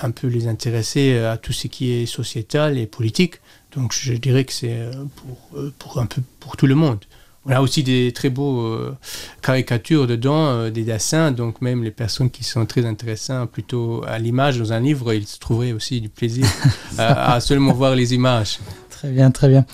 un 0.03 0.11
peu 0.11 0.27
les 0.27 0.49
intéresser 0.49 1.19
à 1.19 1.37
tout 1.37 1.53
ce 1.53 1.67
qui 1.67 1.93
est 1.93 2.07
sociétal 2.07 2.79
et 2.79 2.87
politique. 2.87 3.41
Donc 3.75 3.93
je 3.93 4.15
dirais 4.15 4.45
que 4.45 4.53
c'est 4.53 4.73
euh, 4.73 4.93
pour, 5.17 5.59
euh, 5.59 5.73
pour, 5.79 5.99
un 5.99 6.07
peu 6.07 6.23
pour 6.41 6.57
tout 6.57 6.67
le 6.67 6.75
monde. 6.75 6.99
On 7.47 7.51
a 7.53 7.61
aussi 7.61 7.83
des 7.83 8.13
très 8.13 8.29
beaux 8.29 8.61
euh, 8.67 8.95
caricatures 9.41 10.07
dedans, 10.07 10.69
des 10.69 10.85
dessins, 10.85 11.33
donc 11.33 11.63
même 11.63 11.83
les 11.83 11.91
personnes 11.91 12.31
qui 12.31 12.45
sont 12.45 12.67
très 12.67 12.85
intéressantes 12.85 13.51
plutôt 13.51 14.05
à 14.07 14.19
l'image 14.19 14.59
dans 14.59 14.75
un 14.75 14.81
livre, 14.81 15.15
ils 15.15 15.27
se 15.27 15.39
trouveraient 15.39 15.73
aussi 15.73 16.03
du 16.03 16.11
plaisir 16.11 16.47
à, 16.99 17.41
seulement 17.41 17.73
voir 17.73 17.95
les 17.95 18.13
images. 18.13 18.59
Très 18.91 19.11
bien, 19.11 19.31
très 19.31 19.49
bien. 19.49 19.65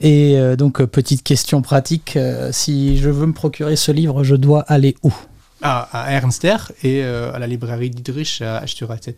Et 0.00 0.36
donc, 0.58 0.82
petite 0.86 1.22
question 1.22 1.62
pratique, 1.62 2.18
si 2.50 2.98
je 2.98 3.08
veux 3.08 3.26
me 3.26 3.32
procurer 3.32 3.76
ce 3.76 3.92
livre, 3.92 4.24
je 4.24 4.34
dois 4.34 4.62
aller 4.62 4.96
où? 5.04 5.14
À, 5.62 6.06
Ernster 6.10 6.56
et 6.82 7.04
à 7.04 7.38
la 7.38 7.46
librairie 7.46 7.90
Dietrich 7.90 8.42
à 8.42 8.64
H7. 8.64 9.14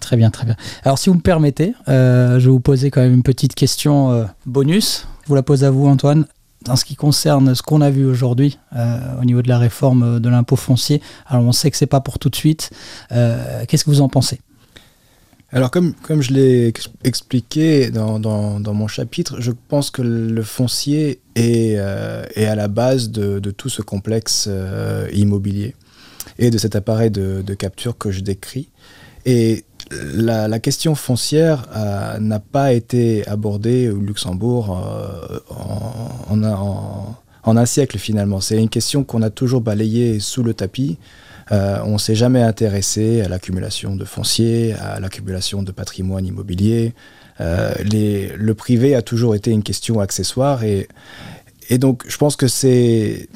Très 0.00 0.16
bien, 0.16 0.30
très 0.30 0.44
bien. 0.44 0.56
Alors 0.84 0.98
si 0.98 1.08
vous 1.08 1.16
me 1.16 1.20
permettez, 1.20 1.74
euh, 1.88 2.38
je 2.38 2.46
vais 2.46 2.50
vous 2.50 2.60
poser 2.60 2.90
quand 2.90 3.00
même 3.00 3.14
une 3.14 3.22
petite 3.22 3.54
question 3.54 4.12
euh, 4.12 4.24
bonus. 4.44 5.06
Je 5.24 5.28
vous 5.28 5.34
la 5.34 5.42
pose 5.42 5.64
à 5.64 5.70
vous 5.70 5.86
Antoine. 5.86 6.26
En 6.68 6.76
ce 6.76 6.84
qui 6.84 6.96
concerne 6.96 7.54
ce 7.54 7.62
qu'on 7.62 7.80
a 7.80 7.90
vu 7.90 8.04
aujourd'hui 8.04 8.58
euh, 8.74 8.98
au 9.20 9.24
niveau 9.24 9.40
de 9.40 9.48
la 9.48 9.58
réforme 9.58 10.18
de 10.18 10.28
l'impôt 10.28 10.56
foncier, 10.56 11.00
alors 11.26 11.44
on 11.44 11.52
sait 11.52 11.70
que 11.70 11.76
c'est 11.76 11.86
pas 11.86 12.00
pour 12.00 12.18
tout 12.18 12.28
de 12.28 12.34
suite. 12.34 12.70
Qu'est-ce 13.10 13.84
que 13.84 13.90
vous 13.90 14.00
en 14.00 14.08
pensez? 14.08 14.40
Alors 15.52 15.70
comme, 15.70 15.94
comme 15.94 16.22
je 16.22 16.32
l'ai 16.32 16.72
expliqué 17.04 17.90
dans, 17.90 18.18
dans, 18.18 18.58
dans, 18.58 18.74
mon 18.74 18.88
chapitre, 18.88 19.40
je 19.40 19.52
pense 19.68 19.90
que 19.90 20.02
le 20.02 20.42
foncier 20.42 21.20
est, 21.36 21.78
est 22.34 22.46
à 22.46 22.54
la 22.56 22.66
base 22.66 23.10
de, 23.10 23.38
de, 23.38 23.50
tout 23.52 23.68
ce 23.68 23.80
complexe 23.80 24.48
immobilier 25.12 25.76
et 26.38 26.50
de 26.50 26.58
cet 26.58 26.74
appareil 26.74 27.12
de, 27.12 27.42
de 27.46 27.54
capture 27.54 27.96
que 27.96 28.10
je 28.10 28.20
décris. 28.20 28.70
Et 29.24 29.64
la, 29.90 30.58
question 30.58 30.94
foncière 30.94 31.66
euh, 31.74 32.18
n'a 32.18 32.40
pas 32.40 32.72
été 32.72 33.26
abordée 33.28 33.88
au 33.88 33.98
Luxembourg 34.00 34.78
euh, 34.78 35.38
en, 37.44 37.56
un 37.56 37.66
siècle 37.66 37.98
finalement. 37.98 38.40
C'est 38.40 38.60
une 38.60 38.68
question 38.68 39.04
qu'on 39.04 39.22
a 39.22 39.30
toujours 39.30 39.60
balayée 39.60 40.18
sous 40.20 40.42
le 40.42 40.54
tapis. 40.54 40.98
Euh, 41.52 41.78
on 41.84 41.92
ne 41.92 41.98
s'est 41.98 42.16
jamais 42.16 42.42
intéressé 42.42 43.20
à 43.20 43.28
l'accumulation 43.28 43.94
de 43.94 44.04
foncier, 44.04 44.74
à 44.74 44.98
l'accumulation 44.98 45.62
de 45.62 45.70
patrimoine 45.70 46.26
immobilier. 46.26 46.92
le 47.38 48.52
privé 48.54 48.96
a 48.96 49.02
toujours 49.02 49.36
été 49.36 49.52
une 49.52 49.62
question 49.62 50.00
accessoire 50.00 50.64
et, 50.64 50.88
et 51.68 51.78
donc 51.78 52.04
je 52.08 52.16
pense 52.16 52.34
que 52.34 52.48
c'est 52.48 53.28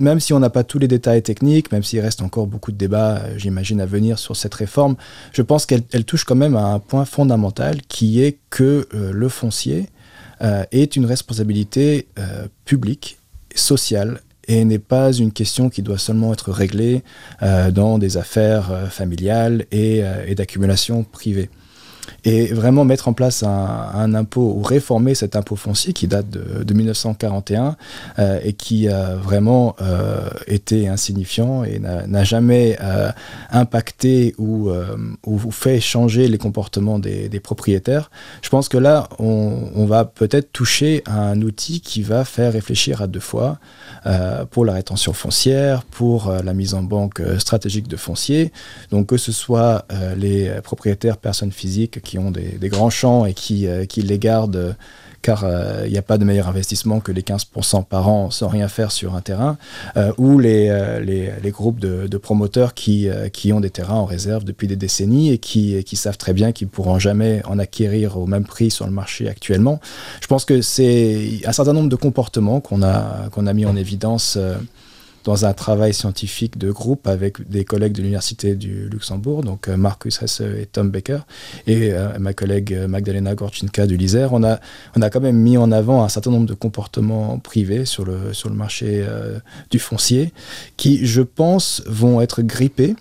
même 0.00 0.18
si 0.18 0.32
on 0.32 0.40
n'a 0.40 0.50
pas 0.50 0.64
tous 0.64 0.78
les 0.78 0.88
détails 0.88 1.22
techniques, 1.22 1.70
même 1.70 1.82
s'il 1.82 2.00
reste 2.00 2.22
encore 2.22 2.46
beaucoup 2.46 2.72
de 2.72 2.76
débats, 2.76 3.18
euh, 3.18 3.34
j'imagine, 3.36 3.80
à 3.80 3.86
venir 3.86 4.18
sur 4.18 4.34
cette 4.34 4.54
réforme, 4.54 4.96
je 5.32 5.42
pense 5.42 5.66
qu'elle 5.66 6.04
touche 6.04 6.24
quand 6.24 6.34
même 6.34 6.56
à 6.56 6.64
un 6.64 6.78
point 6.78 7.04
fondamental 7.04 7.82
qui 7.82 8.22
est 8.22 8.38
que 8.48 8.88
euh, 8.94 9.12
le 9.12 9.28
foncier 9.28 9.88
euh, 10.42 10.64
est 10.72 10.96
une 10.96 11.04
responsabilité 11.04 12.08
publique, 12.64 13.18
sociale, 13.54 14.20
et 14.48 14.64
n'est 14.64 14.78
pas 14.78 15.12
une 15.12 15.32
question 15.32 15.68
qui 15.68 15.82
doit 15.82 15.98
seulement 15.98 16.32
être 16.32 16.50
réglée 16.50 17.04
dans 17.40 17.98
des 17.98 18.16
affaires 18.16 18.88
familiales 18.90 19.66
et 19.70 20.02
d'accumulation 20.34 21.04
privée 21.04 21.50
et 22.24 22.46
vraiment 22.46 22.84
mettre 22.84 23.08
en 23.08 23.12
place 23.12 23.42
un, 23.42 24.14
impôt 24.14 24.54
ou 24.56 24.62
réformer 24.62 25.14
cet 25.14 25.36
impôt 25.36 25.56
foncier 25.56 25.92
qui 25.92 26.06
date 26.06 26.28
de, 26.30 26.74
1941 26.74 27.76
euh, 28.18 28.40
et 28.42 28.52
qui 28.52 28.88
a 28.88 29.14
vraiment 29.16 29.76
euh, 29.80 30.28
été 30.46 30.88
insignifiant 30.88 31.64
et 31.64 31.78
n'a 31.78 32.24
jamais 32.24 32.76
euh, 32.80 33.10
impacté 33.50 34.34
ou, 34.38 34.70
ou, 35.26 35.50
fait 35.50 35.80
changer 35.80 36.28
les 36.28 36.38
comportements 36.38 36.98
des, 36.98 37.40
propriétaires. 37.40 38.10
Je 38.42 38.48
pense 38.48 38.68
que 38.68 38.76
là, 38.76 39.08
on, 39.18 39.86
va 39.86 40.04
peut-être 40.04 40.52
toucher 40.52 41.02
à 41.06 41.20
un 41.20 41.40
outil 41.42 41.80
qui 41.80 42.02
va 42.02 42.24
faire 42.24 42.52
réfléchir 42.52 43.02
à 43.02 43.06
deux 43.06 43.20
fois 43.20 43.58
pour 44.50 44.64
la 44.64 44.74
rétention 44.74 45.12
foncière, 45.12 45.84
pour 45.84 46.32
la 46.32 46.52
mise 46.54 46.74
en 46.74 46.82
banque 46.82 47.20
stratégique 47.38 47.88
de 47.88 47.96
foncier. 47.96 48.52
Donc 48.90 49.06
que 49.06 49.16
ce 49.16 49.32
soit 49.32 49.86
les 50.16 50.50
propriétaires 50.62 51.16
personnes 51.16 51.52
physiques 51.52 52.00
ont 52.18 52.30
des, 52.30 52.68
grands 52.68 52.90
champs 52.90 53.24
et 53.26 53.34
qui, 53.34 53.66
euh, 53.66 53.84
qui 53.84 54.02
les 54.02 54.18
gardent 54.18 54.56
euh, 54.56 54.72
car 55.22 55.44
euh, 55.44 55.82
il 55.84 55.92
n'y 55.92 55.98
a 55.98 56.02
pas 56.02 56.16
de 56.16 56.24
meilleur 56.24 56.48
investissement 56.48 57.00
que 57.00 57.12
les 57.12 57.20
15% 57.20 57.84
par 57.84 58.08
an 58.08 58.30
sans 58.30 58.48
rien 58.48 58.68
faire 58.68 58.90
sur 58.90 59.14
un 59.14 59.20
terrain, 59.20 59.58
ou 60.16 60.38
les, 60.38 60.70
les, 61.02 61.50
groupes 61.50 61.78
de, 61.78 62.16
promoteurs 62.16 62.72
qui, 62.72 63.06
qui 63.30 63.52
ont 63.52 63.60
des 63.60 63.68
terrains 63.68 63.96
en 63.96 64.06
réserve 64.06 64.44
depuis 64.44 64.66
des 64.66 64.76
décennies 64.76 65.30
et 65.30 65.36
qui, 65.36 65.84
qui 65.84 65.96
savent 65.96 66.16
très 66.16 66.32
bien 66.32 66.52
qu'ils 66.52 66.68
ne 66.68 66.70
pourront 66.70 66.98
jamais 66.98 67.42
en 67.44 67.58
acquérir 67.58 68.16
au 68.16 68.24
même 68.26 68.44
prix 68.44 68.70
sur 68.70 68.86
le 68.86 68.92
marché 68.92 69.28
actuellement. 69.28 69.78
Je 70.22 70.26
pense 70.26 70.46
que 70.46 70.62
c'est 70.62 71.42
un 71.44 71.52
certain 71.52 71.74
nombre 71.74 71.90
de 71.90 71.96
comportements 71.96 72.60
qu'on 72.60 72.82
a, 72.82 73.28
qu'on 73.30 73.46
a 73.46 73.52
mis 73.52 73.66
en 73.66 73.76
évidence 73.76 74.38
dans 75.24 75.44
un 75.44 75.52
travail 75.52 75.92
scientifique 75.94 76.58
de 76.58 76.70
groupe 76.70 77.06
avec 77.06 77.48
des 77.48 77.64
collègues 77.64 77.92
de 77.92 77.98
l'Université 77.98 78.54
du 78.54 78.88
Luxembourg, 78.88 79.42
donc 79.42 79.68
euh, 79.68 79.76
Marcus 79.76 80.22
Hesse 80.22 80.40
et 80.40 80.66
Tom 80.66 80.90
Becker, 80.90 81.20
et 81.66 81.92
euh, 81.92 82.18
ma 82.18 82.32
collègue 82.32 82.72
euh, 82.74 82.88
Magdalena 82.88 83.34
Gorchinka 83.34 83.86
du 83.86 83.96
LISER, 83.96 84.28
on 84.32 84.42
a, 84.42 84.58
quand 85.10 85.20
même 85.20 85.36
mis 85.36 85.56
en 85.56 85.72
avant 85.72 86.04
un 86.04 86.08
certain 86.08 86.30
nombre 86.30 86.46
de 86.46 86.54
comportements 86.54 87.38
privés 87.38 87.84
sur 87.84 88.04
le 88.04 88.54
marché 88.54 89.04
du 89.70 89.78
foncier 89.78 90.32
qui, 90.76 91.04
je 91.04 91.22
pense, 91.22 91.82
vont 91.86 92.20
être 92.20 92.42
grippés 92.42 92.94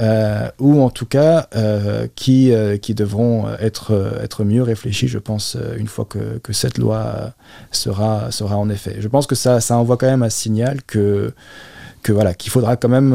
euh, 0.00 0.48
ou 0.58 0.80
en 0.80 0.90
tout 0.90 1.06
cas 1.06 1.48
euh, 1.54 2.08
qui, 2.16 2.52
euh, 2.52 2.76
qui 2.76 2.94
devront 2.94 3.46
être, 3.60 4.18
être 4.22 4.44
mieux 4.44 4.62
réfléchis, 4.62 5.08
je 5.08 5.18
pense, 5.18 5.56
une 5.78 5.86
fois 5.86 6.04
que, 6.04 6.38
que, 6.38 6.52
cette 6.52 6.78
loi 6.78 7.32
sera, 7.70 8.30
sera 8.30 8.56
en 8.56 8.68
effet. 8.70 8.96
Je 8.98 9.08
pense 9.08 9.26
que 9.26 9.34
ça, 9.34 9.60
ça 9.60 9.76
envoie 9.76 9.96
quand 9.96 10.06
même 10.06 10.22
un 10.22 10.30
signal 10.30 10.82
que 10.82 11.32
que 12.04 12.12
voilà 12.12 12.34
qu'il 12.34 12.52
faudra 12.52 12.76
quand 12.76 12.88
même 12.88 13.10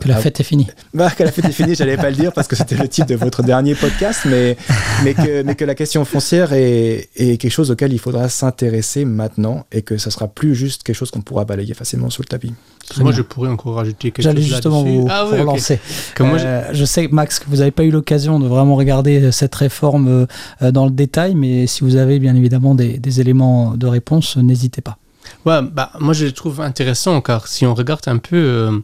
que 0.00 0.08
la 0.08 0.16
fête 0.16 0.38
est 0.40 0.44
finie. 0.44 0.68
Bah, 0.94 1.10
que 1.10 1.24
la 1.24 1.32
fête 1.32 1.46
est 1.46 1.52
finie, 1.52 1.74
j'allais 1.74 1.96
pas 1.96 2.10
le 2.10 2.16
dire 2.16 2.32
parce 2.32 2.46
que 2.46 2.54
c'était 2.56 2.76
le 2.76 2.88
titre 2.88 3.08
de 3.08 3.16
votre 3.16 3.42
dernier 3.42 3.74
podcast, 3.74 4.20
mais 4.26 4.56
mais 5.02 5.14
que 5.14 5.42
mais 5.42 5.56
que 5.56 5.64
la 5.64 5.74
question 5.74 6.04
foncière 6.04 6.52
est, 6.52 7.08
est 7.16 7.36
quelque 7.38 7.50
chose 7.50 7.70
auquel 7.70 7.92
il 7.92 7.98
faudra 7.98 8.28
s'intéresser 8.28 9.04
maintenant 9.04 9.66
et 9.72 9.82
que 9.82 9.96
ça 9.96 10.10
sera 10.10 10.28
plus 10.28 10.54
juste 10.54 10.84
quelque 10.84 10.96
chose 10.96 11.10
qu'on 11.10 11.22
pourra 11.22 11.44
balayer 11.44 11.74
facilement 11.74 12.10
sous 12.10 12.22
le 12.22 12.28
tapis 12.28 12.54
moi, 13.00 13.12
je 13.12 13.22
pourrais 13.22 13.50
encore 13.50 13.74
rajouter 13.74 14.10
quelque 14.10 14.22
chose. 14.22 14.32
J'allais 14.32 14.42
justement 14.42 14.82
vous, 14.82 15.06
ah 15.10 15.24
relancer. 15.24 15.80
Euh, 16.20 16.62
je 16.72 16.84
sais, 16.84 17.08
Max, 17.10 17.38
que 17.38 17.46
vous 17.48 17.56
n'avez 17.56 17.70
pas 17.70 17.84
eu 17.84 17.90
l'occasion 17.90 18.38
de 18.38 18.46
vraiment 18.46 18.76
regarder 18.76 19.32
cette 19.32 19.54
réforme 19.54 20.26
euh, 20.62 20.70
dans 20.70 20.84
le 20.84 20.92
détail, 20.92 21.34
mais 21.34 21.66
si 21.66 21.84
vous 21.84 21.96
avez 21.96 22.18
bien 22.18 22.34
évidemment 22.36 22.74
des, 22.74 23.20
éléments 23.20 23.74
de 23.76 23.86
réponse, 23.86 24.36
n'hésitez 24.36 24.82
pas. 24.82 24.98
Ouais, 25.44 25.60
bah, 25.62 25.92
moi, 26.00 26.12
je 26.12 26.26
le 26.26 26.32
trouve 26.32 26.60
intéressant, 26.60 27.20
car 27.20 27.46
si 27.46 27.66
on 27.66 27.74
regarde 27.74 28.06
un 28.06 28.18
peu 28.18 28.36
euh, 28.36 28.78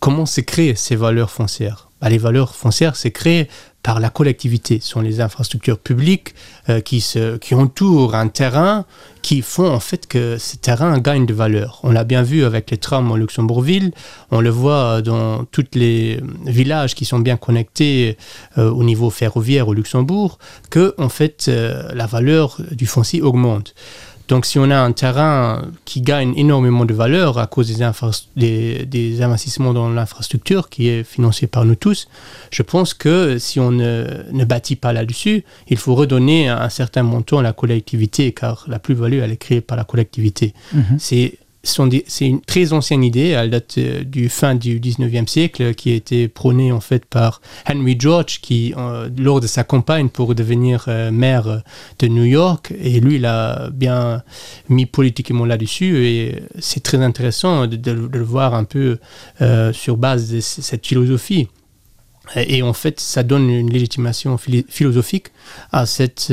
comment 0.00 0.26
c'est 0.26 0.44
créé 0.44 0.74
ces 0.74 0.96
valeurs 0.96 1.30
foncières, 1.30 1.88
bah, 2.00 2.08
les 2.08 2.18
valeurs 2.18 2.54
foncières, 2.54 2.96
c'est 2.96 3.10
créé 3.10 3.48
par 3.84 4.00
la 4.00 4.08
collectivité. 4.08 4.80
Ce 4.80 4.88
sont 4.88 5.02
les 5.02 5.20
infrastructures 5.20 5.78
publiques 5.78 6.34
euh, 6.68 6.80
qui, 6.80 7.00
se, 7.00 7.36
qui 7.36 7.54
entourent 7.54 8.14
un 8.14 8.28
terrain 8.28 8.86
qui 9.22 9.42
font 9.42 9.70
en 9.70 9.78
fait 9.78 10.06
que 10.06 10.38
ce 10.38 10.56
terrain 10.56 10.98
gagne 10.98 11.26
de 11.26 11.34
valeur. 11.34 11.80
On 11.82 11.92
l'a 11.92 12.02
bien 12.04 12.22
vu 12.22 12.44
avec 12.44 12.70
les 12.70 12.78
trams 12.78 13.12
en 13.12 13.16
Luxembourgville, 13.16 13.92
on 14.30 14.40
le 14.40 14.48
voit 14.50 15.02
dans 15.02 15.44
tous 15.44 15.66
les 15.74 16.20
villages 16.46 16.94
qui 16.94 17.04
sont 17.04 17.20
bien 17.20 17.36
connectés 17.36 18.16
euh, 18.58 18.70
au 18.70 18.84
niveau 18.84 19.10
ferroviaire 19.10 19.68
au 19.68 19.74
Luxembourg, 19.74 20.38
que 20.70 20.94
en 20.98 21.10
fait 21.10 21.46
euh, 21.48 21.92
la 21.94 22.06
valeur 22.06 22.58
du 22.72 22.86
foncier 22.86 23.20
augmente. 23.20 23.74
Donc, 24.28 24.46
si 24.46 24.58
on 24.58 24.70
a 24.70 24.78
un 24.78 24.92
terrain 24.92 25.62
qui 25.84 26.00
gagne 26.00 26.32
énormément 26.36 26.84
de 26.84 26.94
valeur 26.94 27.38
à 27.38 27.46
cause 27.46 27.76
des, 28.36 28.86
des, 28.86 29.22
investissements 29.22 29.74
dans 29.74 29.90
l'infrastructure 29.90 30.70
qui 30.70 30.88
est 30.88 31.04
financé 31.04 31.46
par 31.46 31.64
nous 31.64 31.74
tous, 31.74 32.08
je 32.50 32.62
pense 32.62 32.94
que 32.94 33.38
si 33.38 33.60
on 33.60 33.70
ne, 33.70 34.44
bâtit 34.44 34.76
pas 34.76 34.92
là-dessus, 34.92 35.44
il 35.68 35.76
faut 35.76 35.94
redonner 35.94 36.48
un, 36.48 36.68
certain 36.70 37.02
montant 37.02 37.38
à 37.38 37.42
la 37.42 37.52
collectivité, 37.52 38.32
car 38.32 38.64
la 38.66 38.78
plus-value, 38.78 39.20
elle 39.22 39.32
est 39.32 39.36
créée 39.36 39.60
par 39.60 39.76
la 39.76 39.84
collectivité. 39.84 40.54
Mhm. 40.72 40.96
C'est 40.98 41.38
c'est 41.64 42.26
une 42.26 42.40
très 42.40 42.72
ancienne 42.72 43.02
idée, 43.02 43.28
elle 43.28 43.50
date 43.50 43.78
euh, 43.78 44.04
du 44.04 44.28
fin 44.28 44.54
du 44.54 44.78
19e 44.78 45.26
siècle, 45.26 45.74
qui 45.74 45.90
a 45.90 45.94
été 45.94 46.28
prônée 46.28 46.72
en 46.72 46.80
fait 46.80 47.04
par 47.04 47.40
Henry 47.68 47.96
George, 47.98 48.40
qui, 48.40 48.74
euh, 48.76 49.08
lors 49.16 49.40
de 49.40 49.46
sa 49.46 49.64
campagne 49.64 50.08
pour 50.08 50.34
devenir 50.34 50.84
euh, 50.88 51.10
maire 51.10 51.62
de 51.98 52.06
New 52.06 52.24
York, 52.24 52.72
et 52.78 53.00
lui, 53.00 53.16
il 53.16 53.26
a 53.26 53.70
bien 53.70 54.22
mis 54.68 54.86
politiquement 54.86 55.44
là-dessus, 55.44 56.06
et 56.06 56.42
c'est 56.58 56.82
très 56.82 56.98
intéressant 56.98 57.66
de, 57.66 57.92
le 57.92 58.22
voir 58.22 58.54
un 58.54 58.64
peu 58.64 58.98
sur 59.72 59.96
base 59.96 60.30
de 60.30 60.40
cette 60.40 60.86
philosophie. 60.86 61.48
Et, 62.36 62.62
en 62.62 62.72
fait, 62.72 63.00
ça 63.00 63.22
donne 63.22 63.50
une 63.50 63.70
légitimation 63.70 64.38
philosophique 64.38 65.28
à, 65.72 65.86
cette, 65.86 66.32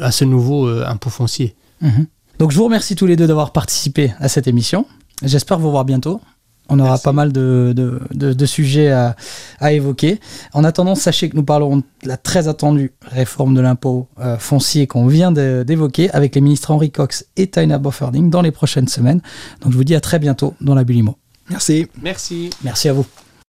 à 0.00 0.12
ce 0.12 0.24
nouveau 0.24 0.68
impôt 0.68 1.10
foncier. 1.10 1.54
Mm-hmm. 1.82 2.06
Donc 2.38 2.50
je 2.50 2.56
vous 2.56 2.64
remercie 2.64 2.94
tous 2.96 3.06
les 3.06 3.16
deux 3.16 3.26
d'avoir 3.26 3.52
participé 3.52 4.12
à 4.18 4.28
cette 4.28 4.46
émission. 4.46 4.86
J'espère 5.22 5.58
vous 5.58 5.70
voir 5.70 5.84
bientôt. 5.84 6.20
On 6.68 6.80
aura 6.80 6.98
pas 6.98 7.12
mal 7.12 7.32
de, 7.32 7.72
de, 8.12 8.46
sujets 8.46 8.90
à, 8.90 9.14
à, 9.60 9.72
évoquer. 9.72 10.18
En 10.52 10.64
attendant, 10.64 10.96
sachez 10.96 11.28
que 11.28 11.36
nous 11.36 11.44
parlerons 11.44 11.76
de 11.76 11.84
la 12.02 12.16
très 12.16 12.48
attendue 12.48 12.92
réforme 13.02 13.54
de 13.54 13.60
l'impôt 13.60 14.08
euh, 14.18 14.36
foncier 14.36 14.88
qu'on 14.88 15.06
vient 15.06 15.30
d'évoquer 15.30 16.10
avec 16.10 16.34
les 16.34 16.40
ministres 16.40 16.72
Henri 16.72 16.90
Cox 16.90 17.26
et 17.36 17.46
Taina 17.46 17.78
Bofferding 17.78 18.30
dans 18.30 18.42
les 18.42 18.50
prochaines 18.50 18.88
semaines. 18.88 19.20
Donc 19.60 19.72
je 19.72 19.76
vous 19.76 19.84
dis 19.84 19.94
à 19.94 20.00
très 20.00 20.18
bientôt 20.18 20.54
dans 20.60 20.74
la 20.74 20.82
Bulimo. 20.82 21.16
Merci. 21.50 21.86
Merci. 22.02 22.50
Merci 22.64 22.88
à 22.88 22.92
vous. 22.92 23.06